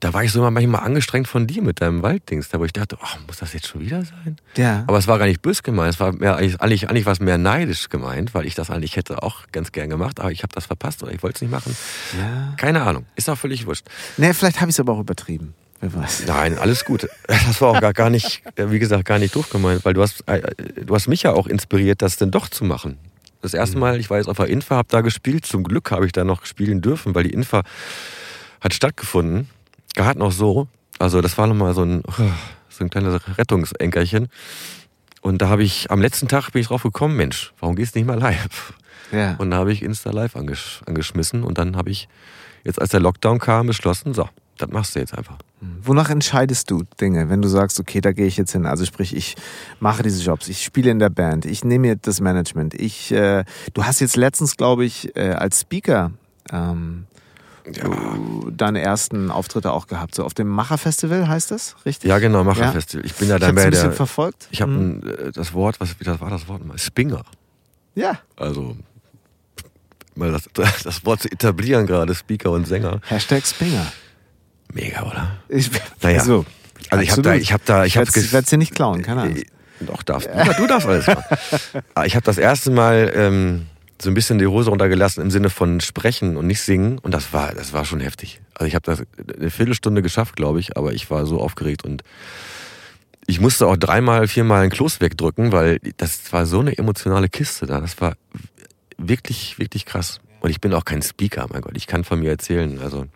[0.00, 2.98] da war ich so manchmal angestrengt von dir mit deinem Walddings, da wo ich dachte,
[3.02, 4.36] oh, muss das jetzt schon wieder sein?
[4.56, 4.84] ja.
[4.86, 7.88] Aber es war gar nicht bös gemeint, es war mehr, eigentlich, eigentlich, was mehr neidisch
[7.88, 11.02] gemeint, weil ich das eigentlich hätte auch ganz gern gemacht, aber ich habe das verpasst
[11.02, 11.76] oder ich wollte es nicht machen.
[12.18, 12.54] ja.
[12.56, 13.86] Keine Ahnung, ist auch völlig wurscht.
[14.16, 15.54] Nee, vielleicht habe ich es aber auch übertrieben.
[15.80, 16.24] Wer weiß.
[16.26, 17.08] Nein, alles gut.
[17.26, 20.26] Das war auch gar, gar nicht, wie gesagt, gar nicht doof gemeint, weil du hast,
[20.26, 20.42] äh,
[20.84, 22.98] du hast mich ja auch inspiriert, das denn doch zu machen.
[23.42, 25.46] Das erste Mal, ich war jetzt auf der Infa, habe da gespielt.
[25.46, 27.62] Zum Glück habe ich da noch spielen dürfen, weil die Infa
[28.60, 29.48] hat stattgefunden.
[29.96, 30.68] Gerade noch so.
[31.00, 32.02] Also das war nochmal so ein,
[32.68, 34.28] so ein kleines Rettungsenkerchen.
[35.20, 37.98] Und da habe ich, am letzten Tag bin ich drauf gekommen, Mensch, warum gehst du
[37.98, 38.74] nicht mal live?
[39.10, 39.34] Ja.
[39.38, 42.08] Und da habe ich Insta Live angesch angeschmissen und dann habe ich
[42.64, 44.28] jetzt, als der Lockdown kam, beschlossen, so,
[44.58, 45.38] das machst du jetzt einfach.
[45.82, 48.66] Wonach entscheidest du Dinge, wenn du sagst, okay, da gehe ich jetzt hin?
[48.66, 49.36] Also sprich, ich
[49.80, 52.74] mache diese Jobs, ich spiele in der Band, ich nehme mir das Management.
[52.74, 53.44] Ich, äh,
[53.74, 56.12] du hast jetzt letztens, glaube ich, äh, als Speaker
[56.52, 57.06] ähm,
[57.72, 62.08] du, deine ersten Auftritte auch gehabt, so auf dem Macherfestival heißt das, richtig?
[62.08, 63.04] Ja, genau, Macherfestival.
[63.06, 63.92] Ich bin ja Ich dann ein bei bisschen der.
[63.96, 64.48] verfolgt.
[64.50, 65.32] Ich habe Mhm.
[65.34, 66.78] das Wort, was das war das Wort mal?
[66.78, 67.22] Spinger.
[67.94, 68.76] ja, Also
[70.14, 70.48] mal das,
[70.84, 73.00] das Wort zu etablieren gerade, Speaker und Sänger.
[73.08, 73.86] Hashtag Spinger.
[74.72, 75.36] Mega, oder?
[75.48, 75.70] Ich,
[76.02, 76.18] Naja.
[76.20, 76.44] also,
[76.90, 79.22] Also ich habe da, ich habe da, ich habe werde es dir nicht klauen, keine
[79.22, 79.42] Ahnung.
[79.80, 80.54] Doch, darfst du.
[80.56, 81.22] Du darfst alles machen.
[81.94, 83.66] Aber ich habe das erste Mal ähm,
[84.00, 86.98] so ein bisschen die Hose runtergelassen im Sinne von sprechen und nicht singen.
[86.98, 88.40] Und das war, das war schon heftig.
[88.54, 89.02] Also ich habe das
[89.36, 92.02] eine Viertelstunde geschafft, glaube ich, aber ich war so aufgeregt und
[93.26, 97.66] ich musste auch dreimal, viermal ein Kloß wegdrücken, weil das war so eine emotionale Kiste
[97.66, 97.80] da.
[97.80, 98.14] Das war
[98.98, 100.20] wirklich, wirklich krass.
[100.40, 101.76] Und ich bin auch kein Speaker, mein Gott.
[101.76, 102.78] Ich kann von mir erzählen.
[102.80, 103.06] Also,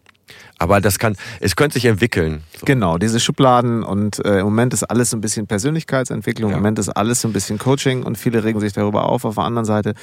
[0.61, 2.43] aber das kann, es könnte sich entwickeln.
[2.59, 2.67] So.
[2.67, 6.57] Genau, diese Schubladen und äh, im Moment ist alles so ein bisschen Persönlichkeitsentwicklung, Ja.
[6.59, 9.25] im Moment ist alles so ein bisschen Coaching und viele regen sich darüber auf.
[9.25, 9.95] Auf der anderen Seite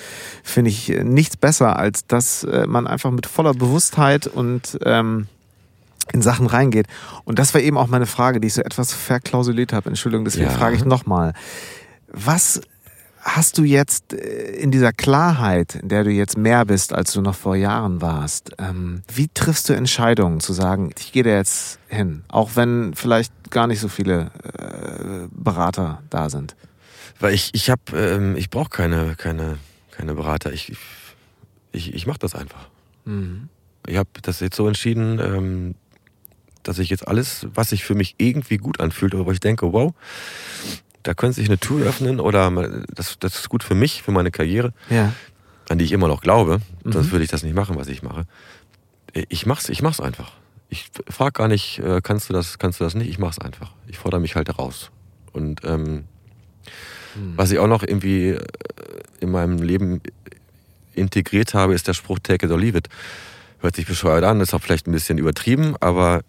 [0.43, 5.27] finde ich äh, nichts besser, als dass äh, man einfach mit voller Bewusstheit und ähm,
[6.11, 6.87] in Sachen reingeht.
[7.25, 9.89] Und das war eben auch meine Frage, die ich so etwas verklausuliert habe.
[9.89, 10.51] Entschuldigung, deswegen Ja.
[10.51, 11.33] frage ich nochmal.
[12.11, 12.61] Was
[13.21, 17.21] hast du jetzt äh, in dieser Klarheit, in der du jetzt mehr bist, als du
[17.21, 21.79] noch vor Jahren warst, ähm, wie triffst du Entscheidungen zu sagen, ich gehe da jetzt
[21.87, 26.55] hin, auch wenn vielleicht gar nicht so viele äh, Berater da sind?
[27.19, 29.57] Weil ich, ich habe, ähm, ich brauche keine, keine,
[29.91, 30.53] keine Berater.
[30.53, 30.75] Ich,
[31.71, 32.69] ich, ich mache das einfach.
[33.05, 33.49] Mhm.
[33.87, 35.75] Ich habe das jetzt so entschieden, ähm,
[36.63, 39.93] dass ich jetzt alles, was sich für mich irgendwie gut anfühlt, wo ich denke, wow,
[41.07, 42.51] da könnte sich eine Tour öffnen oder
[42.93, 45.13] das, das ist gut für mich, für meine Karriere, Ja.
[45.69, 46.59] an die ich immer noch glaube.
[46.83, 47.11] Sonst Mhm.
[47.13, 48.25] würde ich das nicht machen, was ich mache.
[49.29, 50.33] Ich mach's, ich mach's einfach.
[50.69, 53.09] Ich frage gar nicht, äh, kannst du das, kannst du das nicht?
[53.09, 53.71] Ich mach's einfach.
[53.87, 54.91] Ich fordere mich halt raus.
[55.31, 56.03] Und ähm,
[57.35, 58.45] was ich auch noch irgendwie äh,
[59.21, 60.01] in meinem Leben
[60.93, 62.89] integriert habe, ist der Spruch Take it or leave it.
[63.59, 66.21] hört sich bescheuert an, ist auch vielleicht ein bisschen übertrieben, aber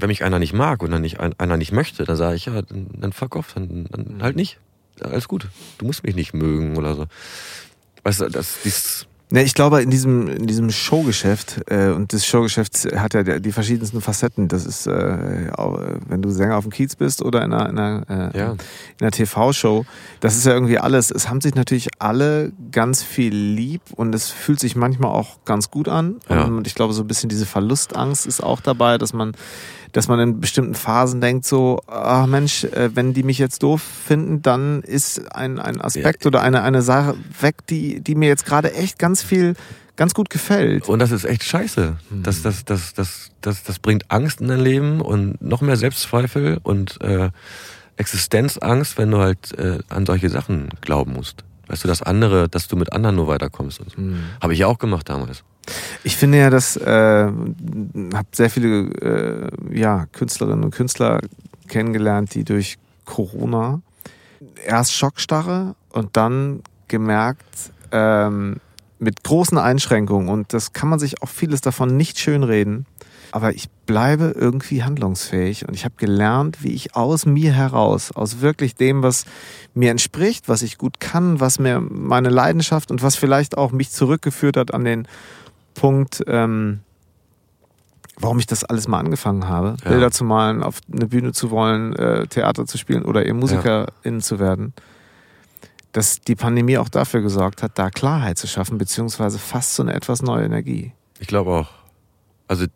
[0.00, 2.62] wenn mich einer nicht mag und dann nicht, einer nicht möchte, dann sage ich, ja,
[2.62, 4.58] dann, dann fuck off, dann, dann halt nicht.
[5.00, 5.48] Alles gut.
[5.78, 7.06] Du musst mich nicht mögen oder so.
[8.02, 12.26] Weißt du, das, dies, Ne, ich glaube, in diesem, in diesem Showgeschäft, äh, und das
[12.26, 14.48] Showgeschäft hat ja die verschiedensten Facetten.
[14.48, 15.52] Das ist, äh,
[16.08, 18.50] wenn du Sänger auf dem Kiez bist oder in einer, in einer, äh, Ja.
[18.52, 18.58] in
[19.00, 19.86] einer TV-Show,
[20.18, 21.12] das ist ja irgendwie alles.
[21.12, 25.70] Es haben sich natürlich alle ganz viel lieb und es fühlt sich manchmal auch ganz
[25.70, 26.16] gut an.
[26.28, 26.46] Ja.
[26.46, 29.36] Und ich glaube, so ein bisschen diese Verlustangst ist auch dabei, dass man
[29.92, 33.82] dass man in bestimmten Phasen denkt so, ach Mensch, äh, wenn die mich jetzt doof
[33.82, 36.28] finden, dann ist ein, ein Aspekt Ja.
[36.28, 39.54] oder eine, eine Sache weg, die, die mir jetzt gerade echt ganz viel,
[39.96, 40.88] ganz gut gefällt.
[40.88, 41.96] Und das ist echt scheiße.
[42.22, 46.58] Das, das, das, das, das, das bringt Angst in dein Leben und noch mehr Selbstzweifel
[46.62, 47.30] und äh,
[47.96, 51.44] Existenzangst, wenn du halt äh, an solche Sachen glauben musst.
[51.66, 53.78] Weißt du, das andere, dass du mit anderen nur weiterkommst.
[53.80, 53.96] Und so.
[54.40, 55.44] Habe ich ja auch gemacht damals.
[56.04, 61.20] Ich finde ja, dass äh, habe sehr viele äh, ja, Künstlerinnen und Künstler
[61.68, 63.82] kennengelernt, die durch Corona
[64.66, 68.56] erst Schockstarre und dann gemerkt, ähm,
[68.98, 72.86] mit großen Einschränkungen, und das kann man sich auch vieles davon nicht schönreden,
[73.32, 75.66] aber ich bleibe irgendwie handlungsfähig.
[75.66, 79.24] Und ich habe gelernt, wie ich aus mir heraus, aus wirklich dem, was
[79.74, 83.90] mir entspricht, was ich gut kann, was mir meine Leidenschaft und was vielleicht auch mich
[83.90, 85.08] zurückgeführt hat an den
[85.74, 86.80] Punkt, ähm,
[88.18, 89.90] warum ich das alles mal angefangen habe, Ja.
[89.90, 94.20] Bilder zu malen, auf eine Bühne zu wollen, äh, Theater zu spielen oder eben Musikerin
[94.20, 94.74] zu werden,
[95.92, 99.94] dass die Pandemie auch dafür gesorgt hat, da Klarheit zu schaffen, beziehungsweise fast so eine
[99.94, 100.92] etwas neue Energie.
[101.18, 101.68] Ich glaube auch.
[102.46, 102.66] Also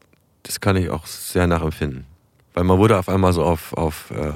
[0.42, 2.06] das kann ich auch sehr nachempfinden.
[2.54, 4.32] Weil man wurde auf einmal so auf, auf, äh,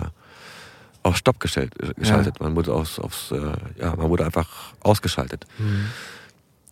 [1.03, 2.41] auf Stopp gestellt, äh, geschaltet.
[2.41, 4.49] Man wurde aufs, aufs äh, ja, man wurde einfach
[4.81, 5.47] ausgeschaltet.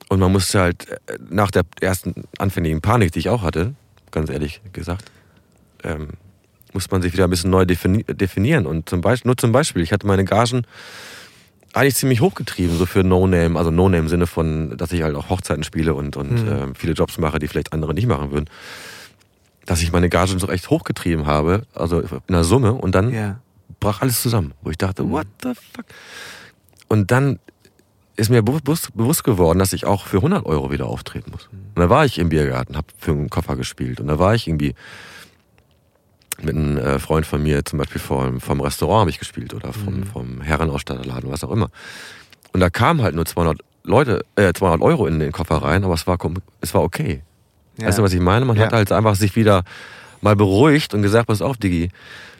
[0.08, 3.74] Und man musste halt äh, nach der ersten anfängigen Panik, die ich auch hatte,
[4.12, 5.10] ganz ehrlich gesagt,
[5.82, 6.10] ähm,
[6.72, 8.66] muss man sich wieder ein bisschen neu defini definieren.
[8.66, 10.62] Und zum Beispiel, nur zum Beispiel, ich hatte meine Gagen
[11.72, 15.28] eigentlich ziemlich hochgetrieben, so für No-Name, also No-Name im Sinne von, dass ich halt auch
[15.28, 16.48] Hochzeiten spiele und, und Mhm.
[16.48, 18.48] ähm, viele Jobs mache, die vielleicht andere nicht machen würden.
[19.66, 23.40] Dass ich meine Gagen so recht hochgetrieben habe, also in der Summe, und dann Ja.
[23.80, 24.86] brach alles zusammen, wo ich Mhm.
[24.86, 25.84] dachte, what the fuck?
[26.88, 27.40] Und dann
[28.16, 31.48] ist mir bewusst, bewusst geworden, dass ich auch für 100 Euro wieder auftreten muss.
[31.52, 34.48] Und da war ich im Biergarten, habe für einen Koffer gespielt und da war ich
[34.48, 34.74] irgendwie
[36.42, 39.72] mit einem äh, Freund von mir zum Beispiel vom, vom Restaurant habe ich gespielt oder
[39.72, 40.04] vom, Mhm.
[40.04, 41.68] vom Herrenausstatterladen, was auch immer.
[42.52, 45.94] Und da kamen halt nur 200 Leute, äh, 200 Euro in den Koffer rein, aber
[45.94, 46.18] es war,
[46.60, 47.22] es war okay.
[47.78, 47.86] Ja.
[47.88, 48.44] Weißt du, was ich meine?
[48.44, 48.66] Man Ja.
[48.66, 49.62] hat halt einfach sich wieder
[50.20, 51.90] mal beruhigt und gesagt, pass auf, Digi,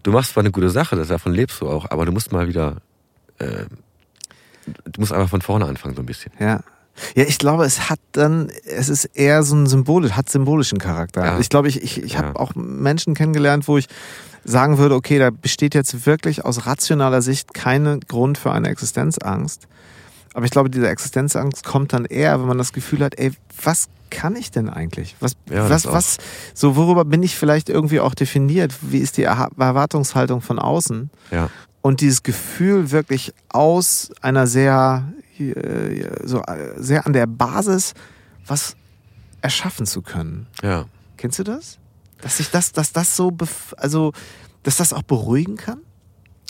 [0.03, 2.79] du machst zwar eine gute Sache, davon lebst du auch, aber du musst mal wieder,
[3.39, 3.65] äh,
[4.67, 6.33] du musst einfach von vorne anfangen so ein bisschen.
[6.39, 6.61] Ja.
[7.15, 11.25] Ja, ich glaube, es hat dann, es ist eher so ein symbolisch, hat symbolischen Charakter.
[11.27, 11.39] Ja.
[11.39, 12.21] Ich glaube, ich, ich, ich Ja.
[12.23, 13.87] habe auch Menschen kennengelernt, wo ich
[14.45, 19.69] sagen würde, okay, da besteht jetzt wirklich aus rationaler Sicht kein Grund für eine Existenzangst.
[20.33, 23.89] Aber ich glaube, diese Existenzangst kommt dann eher, wenn man das Gefühl hat, ey, was
[24.11, 25.17] kann ich denn eigentlich?
[25.21, 26.17] Was, Ja, was, was,
[26.55, 28.73] so worüber bin ich vielleicht irgendwie auch definiert?
[28.81, 31.11] Wie ist die Erwartungshaltung von außen?
[31.31, 31.51] Ja,
[31.87, 37.95] und dieses Gefühl wirklich aus einer sehr äh, so äh, sehr an der Basis
[38.45, 38.75] was
[39.41, 40.49] erschaffen zu können.
[40.63, 40.87] ja.
[41.17, 41.79] Kennst du das?
[42.21, 43.33] Dass sich das, dass das so,
[43.77, 44.13] also
[44.65, 45.79] dass das auch beruhigen kann?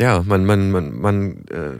[0.00, 1.76] Ja, man, man, man, man äh,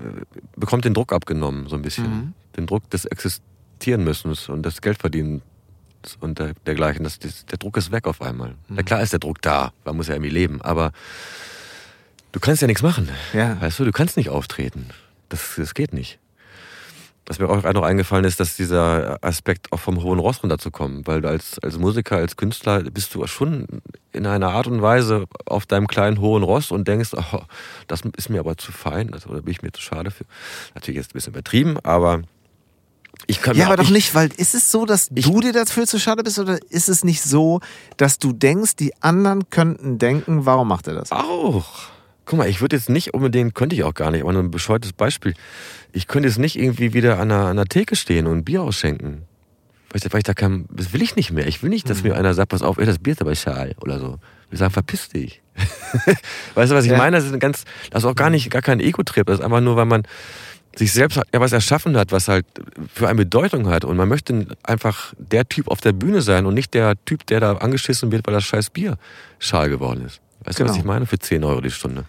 [0.57, 2.05] bekommt den Druck abgenommen, so ein bisschen.
[2.05, 2.33] Mhm.
[2.57, 5.43] Den Druck des Existieren müssen und des Geldverdienens
[6.21, 7.03] und der, dergleichen.
[7.05, 8.51] Das, das, der Druck ist weg auf einmal.
[8.51, 8.77] Mhm.
[8.77, 10.93] Na klar ist der Druck da, man muss ja irgendwie leben, aber
[12.37, 13.09] du kannst ja nichts machen.
[13.33, 13.59] Ja.
[13.63, 14.91] Weißt du, du kannst nicht auftreten.
[15.31, 16.19] Das, das geht nicht.
[17.25, 21.23] Was mir auch noch eingefallen ist, dass dieser Aspekt auch vom hohen Ross runterzukommen, weil
[21.23, 23.67] du als, als Musiker, als Künstler bist du schon
[24.13, 27.41] in einer Art und Weise auf deinem kleinen hohen Ross und denkst, oh,
[27.89, 30.25] das ist mir aber zu fein also, oder bin ich mir zu schade für.
[30.75, 32.21] Natürlich jetzt ein bisschen übertrieben, aber
[33.27, 35.41] ich kann Ja, aber auch, doch ich, nicht, weil ist es so, dass Ich- du
[35.41, 37.61] dir dafür zu schade bist oder ist es nicht so,
[37.97, 41.11] dass du denkst, die anderen könnten denken, warum macht er das?
[41.11, 41.67] Auch.
[42.27, 44.51] Guck mal, ich würde jetzt nicht unbedingt, könnte ich auch gar nicht, aber nur ein
[44.51, 45.35] bescheuertes Beispiel.
[45.93, 48.63] Ich könnte jetzt nicht irgendwie wieder an einer, an einer Theke stehen und ein Bier
[48.63, 49.23] ausschenken.
[49.91, 51.47] Weil ich, weil ich da kein, das will ich nicht mehr.
[51.47, 53.75] Ich will nicht, dass mir einer sagt, pass auf, ey, das Bier ist aber schal
[53.81, 54.19] oder so.
[54.51, 55.41] Wir sagen, verpiss dich.
[56.55, 56.99] weißt du, was ich Ja.
[56.99, 57.17] meine?
[57.17, 59.25] Das ist ein ganz, das ist auch gar nicht, gar kein Ego-Trip.
[59.27, 60.03] Das ist einfach nur, weil man
[60.75, 62.45] sich selbst ja was erschaffen hat, was halt
[62.93, 63.85] für eine Bedeutung hat.
[63.85, 67.39] Und man möchte einfach der Typ auf der Bühne sein und nicht der Typ, der
[67.41, 68.99] da angeschissen wird, weil das scheiß Bier
[69.39, 70.21] schal geworden ist.
[70.47, 70.79] Weißt du, was Genau.
[70.81, 71.07] ich meine?
[71.07, 72.05] Für 10 Euro die Stunde.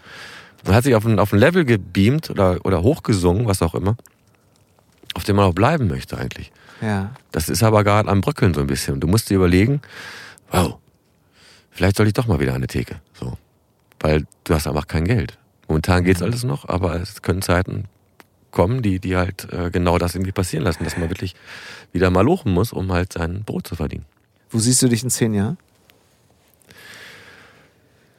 [0.65, 3.95] Man hat sich auf ein, auf ein Level gebeamt oder, oder hochgesungen, was auch immer,
[5.15, 6.51] auf dem man auch bleiben möchte eigentlich.
[6.81, 7.11] Ja.
[7.31, 8.99] Das ist aber gerade am Bröckeln so ein bisschen.
[8.99, 9.81] Du musst dir überlegen,
[10.51, 10.77] wow,
[11.71, 13.01] vielleicht soll ich doch mal wieder an eine Theke.
[13.13, 13.37] So.
[13.99, 15.37] Weil du hast einfach kein Geld.
[15.67, 17.85] Momentan geht's alles noch, aber es können Zeiten
[18.51, 21.35] kommen, die, die halt äh, genau das irgendwie passieren lassen, dass man wirklich
[21.91, 24.05] wieder mal lochen muss, um halt sein Brot zu verdienen.
[24.49, 25.57] Wo siehst du dich in zehn Jahren?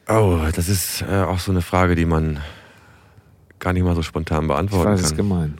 [0.09, 2.39] Oh, das ist äh, auch so eine Frage, die man
[3.59, 5.17] gar nicht mal so spontan Ich beantworten weiß, es ist kann.
[5.17, 5.57] gemein.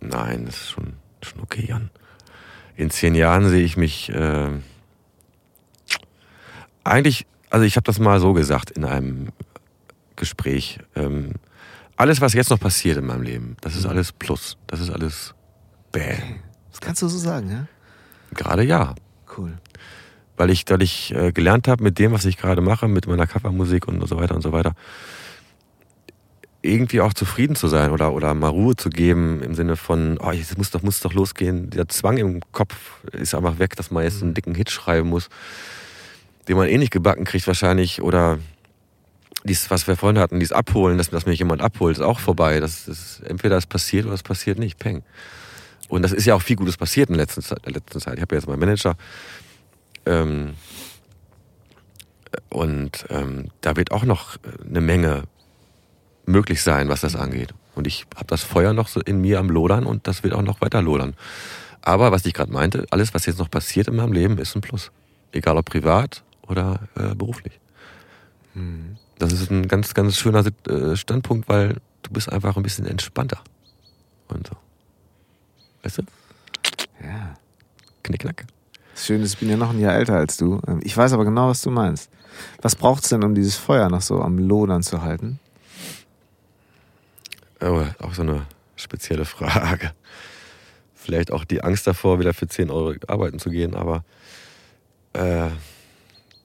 [0.00, 1.90] Nein, das ist schon, schon okay, Jan.
[2.76, 4.50] In zehn Jahren sehe ich mich äh,
[6.84, 9.28] eigentlich, also ich habe das mal so gesagt in einem
[10.16, 10.78] Gespräch.
[10.94, 11.32] Ähm,
[11.96, 14.56] alles, was jetzt noch passiert in meinem Leben, das ist alles Plus.
[14.66, 15.34] Das ist alles
[15.90, 16.16] Bäh.
[16.70, 17.66] Das kannst du so sagen, ja?
[18.34, 18.94] Gerade ja.
[19.36, 19.58] Cool.
[20.42, 23.28] Weil ich, weil ich äh, gelernt habe mit dem, was ich gerade mache, mit meiner
[23.28, 24.72] Covermusik und so weiter und so weiter,
[26.62, 30.32] irgendwie auch zufrieden zu sein oder, oder mal Ruhe zu geben im Sinne von, oh,
[30.32, 31.70] jetzt muss doch, muss doch losgehen.
[31.70, 32.74] Der Zwang im Kopf
[33.12, 35.28] ist einfach weg, dass man jetzt einen dicken Hit schreiben muss,
[36.48, 38.40] den man eh nicht gebacken kriegt wahrscheinlich oder
[39.44, 42.58] dies, was wir vorhin hatten, dies Abholen, dass, dass mich jemand abholt, ist auch vorbei.
[42.58, 44.80] Das ist, entweder es passiert oder es passiert nicht.
[44.80, 45.04] Peng.
[45.88, 47.64] Und das ist ja auch viel Gutes passiert in der letzten Zeit.
[47.64, 48.14] Der letzten Zeit.
[48.14, 48.96] Ich habe ja jetzt meinen Manager.
[50.06, 50.54] Ähm,
[52.48, 54.36] und ähm, da wird auch noch
[54.66, 55.24] eine Menge
[56.26, 57.54] möglich sein, was das angeht.
[57.74, 60.42] Und ich habe das Feuer noch so in mir am Lodern und das wird auch
[60.42, 61.14] noch weiter lodern.
[61.80, 64.60] Aber was ich gerade meinte, alles, was jetzt noch passiert in meinem Leben, ist ein
[64.60, 64.92] Plus.
[65.32, 67.58] Egal ob privat oder äh, beruflich.
[69.18, 73.40] Das ist ein ganz, ganz schöner äh, Standpunkt, weil du bist einfach ein bisschen entspannter.
[74.28, 74.56] Und so.
[75.82, 76.02] Weißt du?
[77.02, 77.34] Ja.
[78.02, 78.46] Knickknack.
[78.94, 80.60] Das Schöne ist, ich bin ja noch ein Jahr älter als du.
[80.66, 82.10] Ähm, Ich weiß aber genau, was du meinst.
[82.60, 85.38] Was braucht's denn, um dieses Feuer noch so am Lodern zu halten?
[87.60, 89.92] Aber auch so eine spezielle Frage.
[90.94, 94.04] Vielleicht auch die Angst davor, wieder für 10 Euro arbeiten zu gehen, aber
[95.14, 95.48] äh,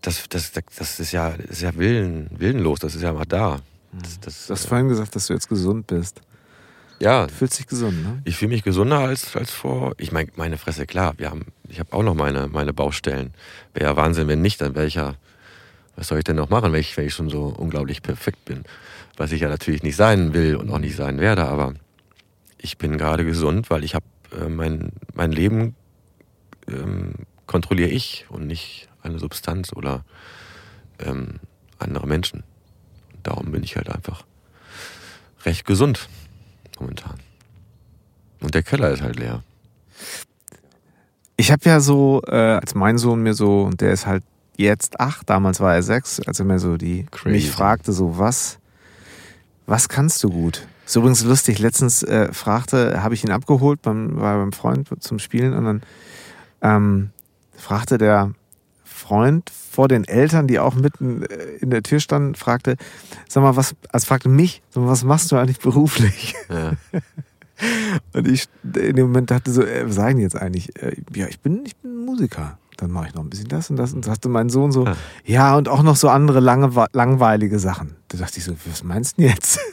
[0.02, 3.60] das, das, das ist ja, ist ja willen, willenlos, das ist ja mal da.
[3.91, 6.22] Das, das, Du hast vorhin gesagt, dass du jetzt gesund bist.
[7.00, 8.22] Ja, Du fühlst dich gesund, ne?
[8.26, 9.93] ich fühle mich gesunder als, als vor.
[9.98, 13.34] Ich meine, meine Fresse, klar, wir haben, ich habe auch noch meine, meine Baustellen.
[13.74, 15.16] Wäre ja Wahnsinn, wenn nicht, dann wäre ich ja,
[15.95, 18.64] was soll ich denn noch machen, wenn ich, wenn ich schon so unglaublich perfekt bin?
[19.16, 21.74] Was ich ja natürlich nicht sein will und auch nicht sein werde, aber
[22.58, 24.06] ich bin gerade gesund, weil ich habe
[24.39, 25.76] äh, mein, mein Leben
[26.68, 27.14] ähm,
[27.45, 30.04] kontrolliere ich und nicht eine Substanz oder
[31.00, 31.39] ähm,
[31.80, 32.43] andere Menschen.
[33.14, 34.26] Und darum bin ich halt einfach
[35.45, 36.10] recht gesund
[36.80, 37.15] momentan.
[38.41, 39.43] Und der Keller ist halt leer.
[41.38, 44.23] Ich habe ja so, äh, als mein Sohn mir so, und der ist halt
[44.57, 47.30] jetzt acht, damals war er sechs, als er mir so die Crazy.
[47.36, 48.57] mich fragte, so was,
[49.65, 50.67] was kannst du gut?
[50.86, 55.19] Ist übrigens lustig, letztens äh, fragte, habe ich ihn abgeholt, beim, war beim Freund zum
[55.19, 55.82] Spielen und dann
[56.61, 57.09] ähm,
[57.55, 58.32] fragte der
[58.98, 62.76] Freund vor den Eltern, die auch mitten äh, in der Tür standen, fragte,
[63.30, 66.36] sag mal, was, also fragte mich, sag mal, was machst du eigentlich beruflich?
[66.50, 66.74] Ja.
[68.14, 70.76] Und ich in dem Moment dachte so, äh, was sagen jetzt eigentlich?
[70.82, 72.58] Äh, ja, ich bin, ich bin Musiker.
[72.78, 73.93] Dann mache ich noch ein bisschen das und das.
[73.93, 74.95] Und sagte mein Sohn so, Ah.
[75.26, 77.95] ja, und auch noch so andere lange, langweilige Sachen.
[78.10, 79.60] Da dachte ich so, was meinst du denn jetzt?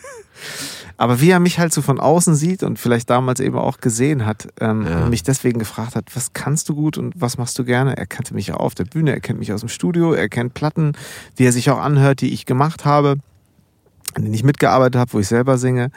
[0.97, 4.27] Aber wie er mich halt so von außen sieht und vielleicht damals eben auch gesehen
[4.27, 5.05] hat ähm, Ja.
[5.05, 7.97] und mich deswegen gefragt hat, was kannst du gut und was machst du gerne?
[7.97, 10.55] Er kannte mich ja auf der Bühne, er kennt mich aus dem Studio, er kennt
[10.55, 10.93] Platten,
[11.39, 13.17] die er sich auch anhört, die ich gemacht habe,
[14.15, 15.91] an denen ich mitgearbeitet habe, wo ich selber singe.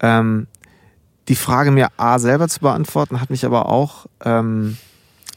[0.00, 0.46] Ähm,
[1.28, 4.76] die Frage mir A selber zu beantworten, hat mich aber auch ähm,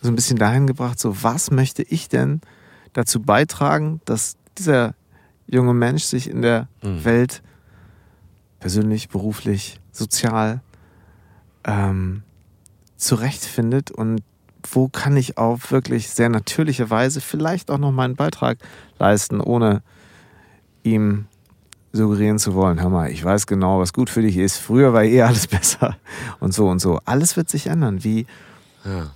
[0.01, 2.41] so ein bisschen dahin gebracht, so was möchte ich denn
[2.93, 4.93] dazu beitragen, dass dieser
[5.47, 7.05] junge Mensch sich in der Mhm.
[7.05, 7.41] Welt
[8.63, 10.61] persönlich, beruflich, sozial
[11.65, 12.23] ähm,
[12.95, 14.21] zurechtfindet und
[14.71, 18.59] wo kann ich auf wirklich sehr natürliche Weise vielleicht auch noch meinen Beitrag
[18.99, 19.81] leisten, ohne
[20.83, 21.25] ihm
[21.91, 24.59] suggerieren zu wollen, hör mal, ich weiß genau, was gut für dich ist.
[24.59, 25.97] Früher war eh alles besser
[26.39, 27.01] und so und so.
[27.03, 28.05] Alles wird sich ändern.
[28.05, 28.25] Wie,
[28.85, 29.11] Ja.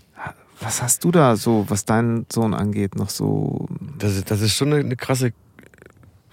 [0.60, 3.68] was hast du da so, was deinen Sohn angeht, noch so?
[3.98, 5.32] Das, ist, das ist schon eine, eine krasse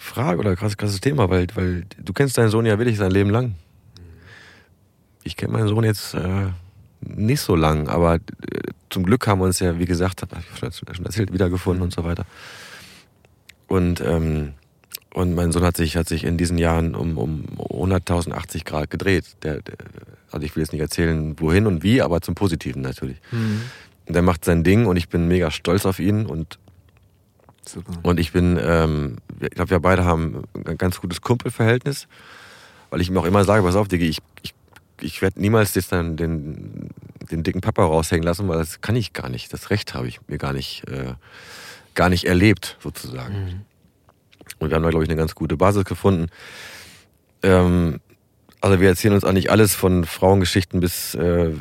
[0.05, 3.31] Frage oder krasses, krasses Thema, weil, weil du kennst deinen Sohn ja wirklich sein Leben
[3.31, 3.55] lang.
[5.23, 6.49] Ich kenne meinen Sohn jetzt äh,
[7.01, 8.21] nicht so lang, aber äh,
[8.91, 11.93] zum Glück haben wir uns ja, wie gesagt, habe ich schon schon erzählt, wiedergefunden und
[11.93, 12.27] so weiter.
[13.67, 14.53] Und, ähm,
[15.15, 19.25] und mein Sohn hat sich, hat sich in diesen Jahren um, um 100.080 Grad gedreht.
[19.43, 19.75] Der, der,
[20.31, 23.17] also ich will jetzt nicht erzählen, wohin und wie, aber zum Positiven natürlich.
[24.07, 26.59] Und er macht sein Ding und ich bin mega stolz auf ihn und
[27.69, 27.93] Super.
[28.03, 32.09] und ich bin, ähm, ich glaube, wir beide haben ein ganz gutes Kumpelverhältnis,
[32.91, 34.55] weil ich ihm auch immer sage, pass auf, Digi, ich, ich
[35.01, 36.91] ich werde niemals jetzt dann den,
[37.31, 39.53] den dicken Papa raushängen lassen, weil das kann ich gar nicht.
[39.53, 41.15] Das Recht habe ich mir gar nicht, äh,
[41.95, 43.35] gar nicht erlebt, sozusagen.
[43.35, 43.61] Mhm.
[44.59, 46.29] Und wir haben da, glaube ich, eine ganz gute Basis gefunden.
[47.43, 48.01] Ähm,
[48.61, 51.53] also wir erzählen uns eigentlich alles von Frauengeschichten bis äh,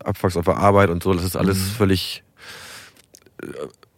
[0.00, 1.14] Abwachs auf der Arbeit und so.
[1.14, 1.70] Das ist alles mhm.
[1.78, 2.24] völlig
[3.42, 3.46] äh,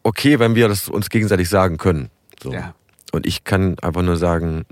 [0.09, 2.11] okay, wenn wir das uns gegenseitig sagen können.
[2.43, 2.53] So.
[2.53, 2.75] Ja.
[3.13, 4.65] Und ich kann einfach nur sagen,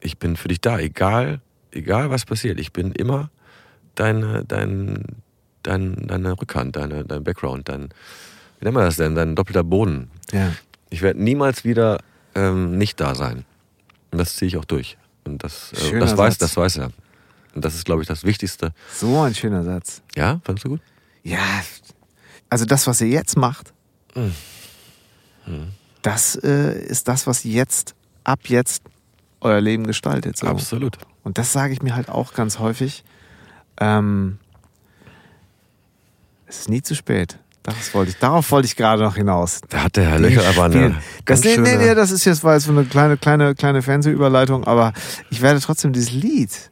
[0.00, 1.40] ich bin für dich da, egal,
[1.70, 2.58] egal was passiert.
[2.58, 3.30] Ich bin immer
[3.94, 5.04] deine, dein,
[5.62, 7.90] dein, deine Rückhand, deine, dein Background, dein,
[8.58, 10.10] wie nennen wir das denn, dein doppelter Boden.
[10.32, 10.52] Ja.
[10.90, 11.98] Ich werde niemals wieder
[12.34, 13.44] ähm, nicht da sein.
[14.10, 14.96] Und das ziehe ich auch durch.
[15.24, 16.90] Und das, äh, das weiß, das weiß er.
[17.54, 18.72] Und das ist, glaube ich, das Wichtigste.
[18.92, 20.02] So ein schöner Satz.
[20.16, 20.80] Ja, fandest du gut?
[21.22, 21.62] Ja,
[22.50, 23.72] also das, was ihr jetzt macht,
[24.18, 24.34] mhm.
[25.46, 25.68] Mhm.
[26.02, 27.94] das äh, ist das, was jetzt,
[28.24, 28.82] ab jetzt
[29.40, 30.36] euer Leben gestaltet.
[30.36, 30.46] So.
[30.46, 30.98] Absolut.
[31.22, 33.04] Und das sage ich mir halt auch ganz häufig.
[33.80, 34.38] Ähm,
[36.46, 37.38] es ist nie zu spät.
[37.62, 39.60] Das wollte ich, darauf wollte ich gerade noch hinaus.
[39.68, 40.96] Da hat der Herr Löcher aber eine.
[41.26, 44.64] Das, nee, nee, nee, das ist jetzt war jetzt so eine kleine, kleine, kleine Fernsehüberleitung,
[44.64, 44.94] aber
[45.28, 46.70] ich werde trotzdem dieses Lied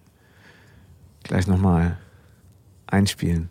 [1.23, 1.99] gleich nochmal
[2.87, 3.51] einspielen.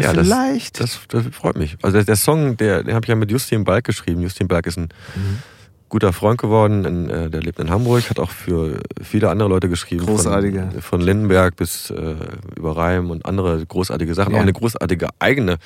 [0.00, 0.80] Ja, vielleicht.
[0.80, 1.76] Das, das, das, freut mich.
[1.82, 4.22] Also der, der Song, der, den habe ich ja mit Justin Balk geschrieben.
[4.22, 5.42] Justin Balk ist ein mhm
[5.88, 6.84] guter Freund geworden.
[6.84, 10.06] In, äh, der lebt in Hamburg, hat auch für viele andere Leute geschrieben.
[10.06, 10.68] Großartige.
[10.72, 12.16] Von, von Lindenberg bis äh,
[12.56, 14.32] über Reim und andere großartige Sachen.
[14.32, 14.38] Ja.
[14.38, 15.58] Auch eine großartige eigene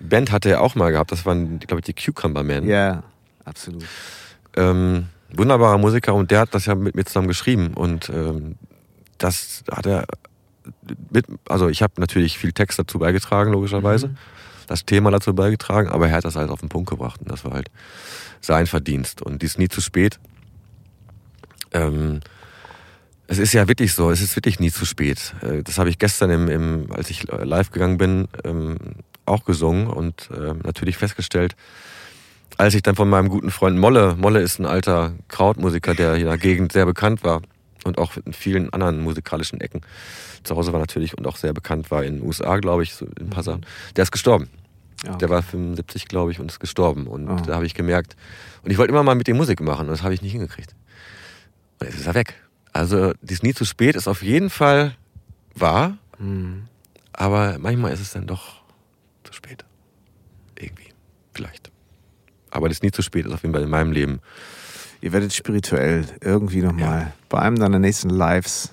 [0.00, 1.12] Band hatte er auch mal gehabt.
[1.12, 2.66] Das waren, glaube ich, die Cucumber Men.
[2.66, 3.02] Ja,
[3.44, 3.84] absolut.
[4.56, 7.74] Ähm, wunderbarer Musiker und der hat das ja mit mir zusammen geschrieben.
[7.74, 8.56] Und ähm,
[9.18, 10.06] das hat er
[11.10, 14.08] mit, also ich habe natürlich viel Text dazu beigetragen, logischerweise.
[14.08, 14.16] Mhm.
[14.66, 17.20] Das Thema dazu beigetragen, aber er hat das halt auf den Punkt gebracht.
[17.20, 17.70] Und das war halt
[18.40, 19.22] sein Verdienst.
[19.22, 20.18] Und die ist nie zu spät.
[21.72, 22.20] Ähm,
[23.28, 25.34] es ist ja wirklich so, es ist wirklich nie zu spät.
[25.42, 28.76] Äh, das habe ich gestern, im, im, als ich live gegangen bin, ähm,
[29.24, 31.56] auch gesungen und äh, natürlich festgestellt,
[32.56, 36.24] als ich dann von meinem guten Freund Molle, Molle ist ein alter Krautmusiker, der in
[36.24, 37.42] der Gegend sehr bekannt war
[37.86, 39.80] und auch in vielen anderen musikalischen Ecken
[40.42, 43.06] zu Hause war natürlich und auch sehr bekannt war in den USA, glaube ich, so
[43.06, 43.64] in ein paar Sachen.
[43.96, 44.48] Der ist gestorben.
[45.04, 45.16] Ja.
[45.16, 47.06] Der war 75, glaube ich, und ist gestorben.
[47.06, 47.36] Und oh.
[47.46, 48.16] da habe ich gemerkt,
[48.62, 50.74] und ich wollte immer mal mit dem Musik machen, und das habe ich nicht hingekriegt.
[51.80, 52.34] Und jetzt ist er weg.
[52.72, 54.96] Also, dies nie zu spät ist auf jeden Fall
[55.54, 56.64] wahr, mhm.
[57.12, 58.62] aber manchmal ist es dann doch
[59.24, 59.64] zu spät.
[60.58, 60.88] Irgendwie.
[61.32, 61.70] Vielleicht.
[62.50, 64.20] Aber das nie zu spät ist auf jeden Fall in meinem Leben.
[65.00, 67.12] Ihr werdet spirituell irgendwie nochmal ja.
[67.28, 68.70] bei einem deiner nächsten Lives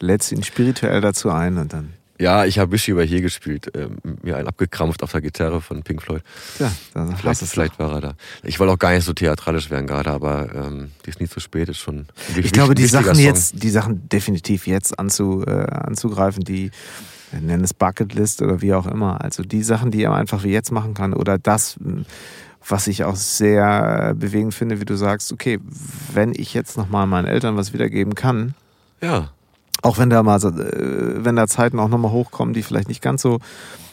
[0.00, 3.88] lädst ihn spirituell dazu ein und dann ja, ich habe Wischi über hier gespielt, äh,
[4.22, 6.22] mir einen abgekrampft auf der Gitarre von Pink Floyd.
[6.58, 8.14] Ja, dann vielleicht, vielleicht war er da.
[8.42, 11.38] Ich wollte auch gar nicht so theatralisch werden gerade, aber ähm, die ist nie zu
[11.38, 12.06] spät, ist schon.
[12.36, 13.24] Ich glaube, die Sachen Song.
[13.24, 16.72] jetzt, die Sachen definitiv jetzt anzu, äh, anzugreifen, die
[17.30, 19.22] nennen es Bucketlist oder wie auch immer.
[19.22, 21.76] Also die Sachen, die er einfach wie jetzt machen kann oder das,
[22.68, 25.58] was ich auch sehr bewegend finde, wie du sagst, okay,
[26.12, 28.54] wenn ich jetzt nochmal meinen Eltern was wiedergeben kann,
[29.00, 29.30] ja
[29.82, 33.22] auch wenn da mal, äh, wenn da Zeiten auch nochmal hochkommen, die vielleicht nicht ganz
[33.22, 33.38] so,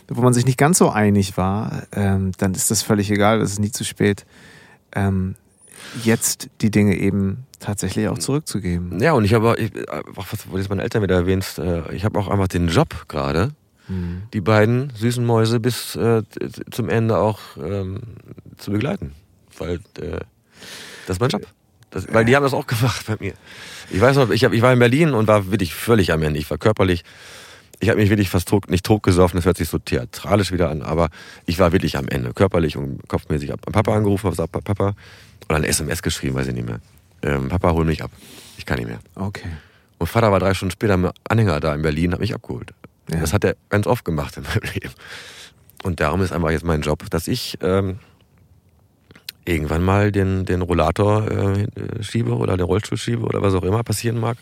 [0.08, 3.54] wo man sich nicht ganz so einig war, ähm, dann ist das völlig egal, es
[3.54, 4.26] ist nie zu spät,
[4.94, 5.36] ähm,
[6.04, 9.00] jetzt die Dinge eben tatsächlich auch zurückzugeben.
[9.00, 9.56] Ja, und ich habe,
[10.16, 13.06] auch was du jetzt meine Eltern wieder erwähnst, äh, ich habe auch einfach den Job
[13.08, 13.52] gerade,
[13.88, 14.24] mhm.
[14.34, 16.24] die beiden süßen Mäuse bis äh,
[16.72, 18.02] zum Ende auch ähm,
[18.58, 19.14] zu begleiten.
[19.58, 20.20] Weil äh,
[21.08, 21.48] das ist mein Job.
[21.92, 23.34] Das, weil die haben das auch gemacht bei mir.
[23.90, 26.40] Ich weiß noch, ich, hab, ich war in Berlin und war wirklich völlig am Ende.
[26.40, 27.04] Ich war körperlich,
[27.80, 30.82] ich habe mich wirklich fast tot, nicht totgesoffen, das hört sich so theatralisch wieder an,
[30.82, 31.10] aber
[31.46, 33.50] ich war wirklich am Ende, körperlich und kopfmäßig.
[33.50, 34.96] Ich habe Papa angerufen, habe gesagt, Papa, und
[35.48, 36.80] dann eine SMS geschrieben, weiß ich nicht mehr.
[37.22, 38.12] Ähm, Papa, hol mich ab.
[38.58, 39.00] Ich kann nicht mehr.
[39.16, 39.48] Okay.
[39.98, 42.74] Und Vater war drei Stunden später mit Anhänger da in Berlin, hat mich abgeholt.
[43.10, 43.20] Ja.
[43.20, 44.94] Das hat er ganz oft gemacht in meinem Leben.
[45.84, 48.00] Und darum ist einfach jetzt mein Job, dass ich ähm,
[49.46, 51.68] irgendwann mal den, den Rollator äh,
[52.02, 54.38] schiebe oder den Rollstuhl schiebe oder was auch immer passieren mag.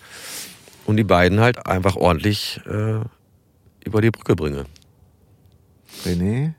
[0.86, 3.02] Und die beiden halt einfach ordentlich äh,
[3.86, 4.66] über die Brücke bringe.
[6.06, 6.54] René,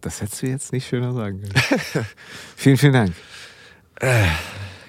[0.00, 2.06] das hättest du jetzt nicht schöner sagen können.
[2.56, 3.12] vielen, vielen Dank.
[4.00, 4.26] Äh,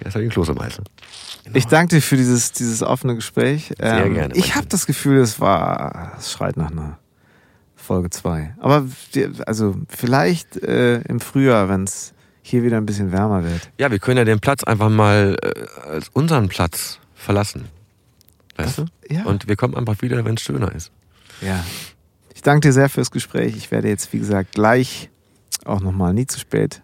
[0.03, 1.57] jetzt habe ich Kloß am Genau.
[1.57, 3.73] Ich danke dir für dieses, dieses offene Gespräch.
[3.77, 4.35] Sehr ähm, gerne.
[4.35, 6.99] Ich habe das Gefühl, es war, es schreit nach einer
[7.75, 8.55] Folge 2.
[8.59, 8.85] Aber
[9.45, 13.69] also vielleicht äh, im Frühjahr, wenn es hier wieder ein bisschen wärmer wird.
[13.77, 17.67] Ja, wir können ja den Platz einfach mal äh, als unseren Platz verlassen.
[18.55, 19.13] Weißt das, du?
[19.13, 19.23] Ja.
[19.23, 20.91] Und wir kommen einfach wieder, wenn es schöner ist.
[21.41, 21.63] Ja.
[22.33, 23.55] Ich danke dir sehr fürs Gespräch.
[23.55, 25.09] Ich werde jetzt, wie gesagt, gleich
[25.65, 26.81] auch nochmal nie zu spät.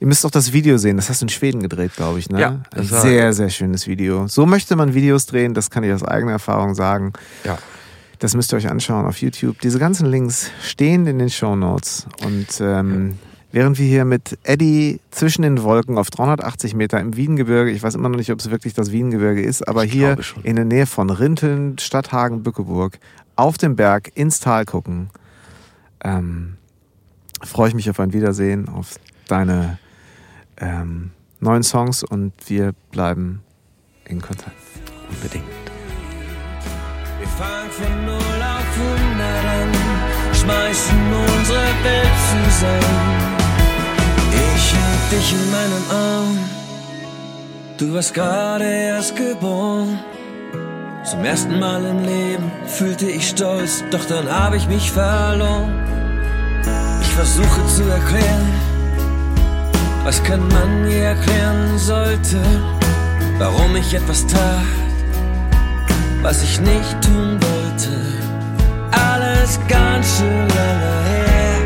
[0.00, 0.96] Ihr müsst auch das Video sehen.
[0.96, 2.30] Das hast du in Schweden gedreht, glaube ich.
[2.30, 2.40] Ne?
[2.40, 2.62] Ja.
[2.74, 4.28] Ein sehr, sehr schönes Video.
[4.28, 5.54] So möchte man Videos drehen.
[5.54, 7.12] Das kann ich aus eigener Erfahrung sagen.
[7.44, 7.58] Ja.
[8.20, 9.60] Das müsst ihr euch anschauen auf YouTube.
[9.60, 12.06] Diese ganzen Links stehen in den Show Notes.
[12.24, 13.18] Und ähm,
[13.50, 17.94] während wir hier mit Eddie zwischen den Wolken auf 380 Meter im Wiengebirge, ich weiß
[17.96, 20.86] immer noch nicht, ob es wirklich das Wiengebirge ist, aber Ich hier in der Nähe
[20.86, 22.98] von Rinteln, Stadthagen, Bückeburg,
[23.36, 25.10] auf dem Berg ins Tal gucken,
[26.02, 26.56] ähm,
[27.42, 28.94] freue ich mich auf ein Wiedersehen, auf
[29.28, 29.78] deine
[30.60, 33.42] ähm, neuen Songs und wir bleiben
[34.06, 34.56] in Kontakt.
[35.10, 35.44] Unbedingt.
[37.18, 39.72] Wir fangen von null auf 100 an,
[40.34, 40.98] schmeißen
[41.36, 43.38] unsere Welt zusammen.
[44.54, 46.38] Ich hab dich in meinem Arm,
[47.78, 49.98] du warst gerade erst geboren.
[51.04, 55.72] Zum ersten Mal im Leben fühlte ich Stolz, doch dann hab ich mich verloren.
[57.00, 58.57] Ich versuche zu erklären,
[60.08, 62.40] was kein Mann je erklären sollte,
[63.38, 64.64] warum ich etwas tat
[66.22, 67.94] was ich nicht tun wollte.
[68.90, 71.60] Alles ganz schön lange her,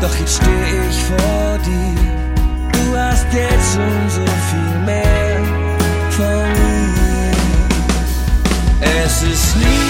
[0.00, 1.98] doch jetzt stehe ich vor dir.
[2.72, 5.38] Du hast jetzt schon so viel mehr
[6.16, 6.48] von
[6.96, 7.36] mir.
[9.04, 9.87] Es ist nie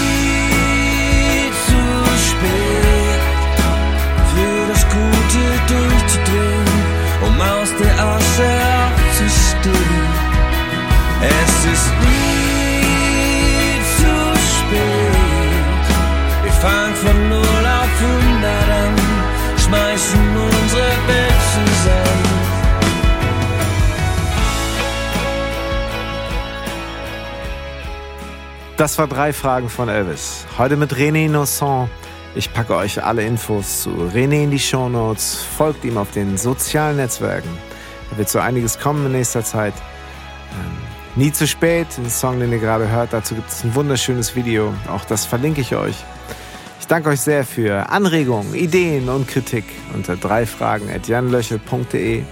[16.61, 18.45] fangen von null auf 100
[18.83, 18.97] an,
[19.57, 22.29] schmeißen unsere Welt zusammen.
[28.77, 30.47] Das war drei Fragen von Elvis.
[30.57, 31.89] Heute mit René Innocent.
[32.35, 35.43] Ich packe euch alle Infos zu René in die Shownotes.
[35.57, 37.51] Folgt ihm auf den sozialen Netzwerken.
[38.11, 39.75] Da wird so einiges kommen in nächster Zeit.
[40.53, 40.77] Ähm,
[41.17, 43.13] nie zu spät, den Song, den ihr gerade hört.
[43.13, 44.73] Dazu gibt es ein wunderschönes Video.
[44.89, 45.97] Auch das verlinke ich euch.
[46.81, 49.65] Ich danke euch sehr für Anregungen, Ideen und Kritik
[49.95, 52.23] unter dreifragen.janlöche.de.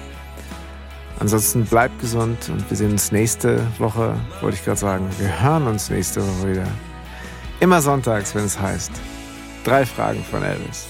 [1.18, 5.09] Ansonsten bleibt gesund und wir sehen uns nächste Woche, wollte ich gerade sagen.
[5.18, 6.68] Wir hören uns nächste Woche wieder.
[7.61, 8.92] Immer sonntags, wenn es heißt.
[9.64, 10.88] Drei Fragen von Elvis.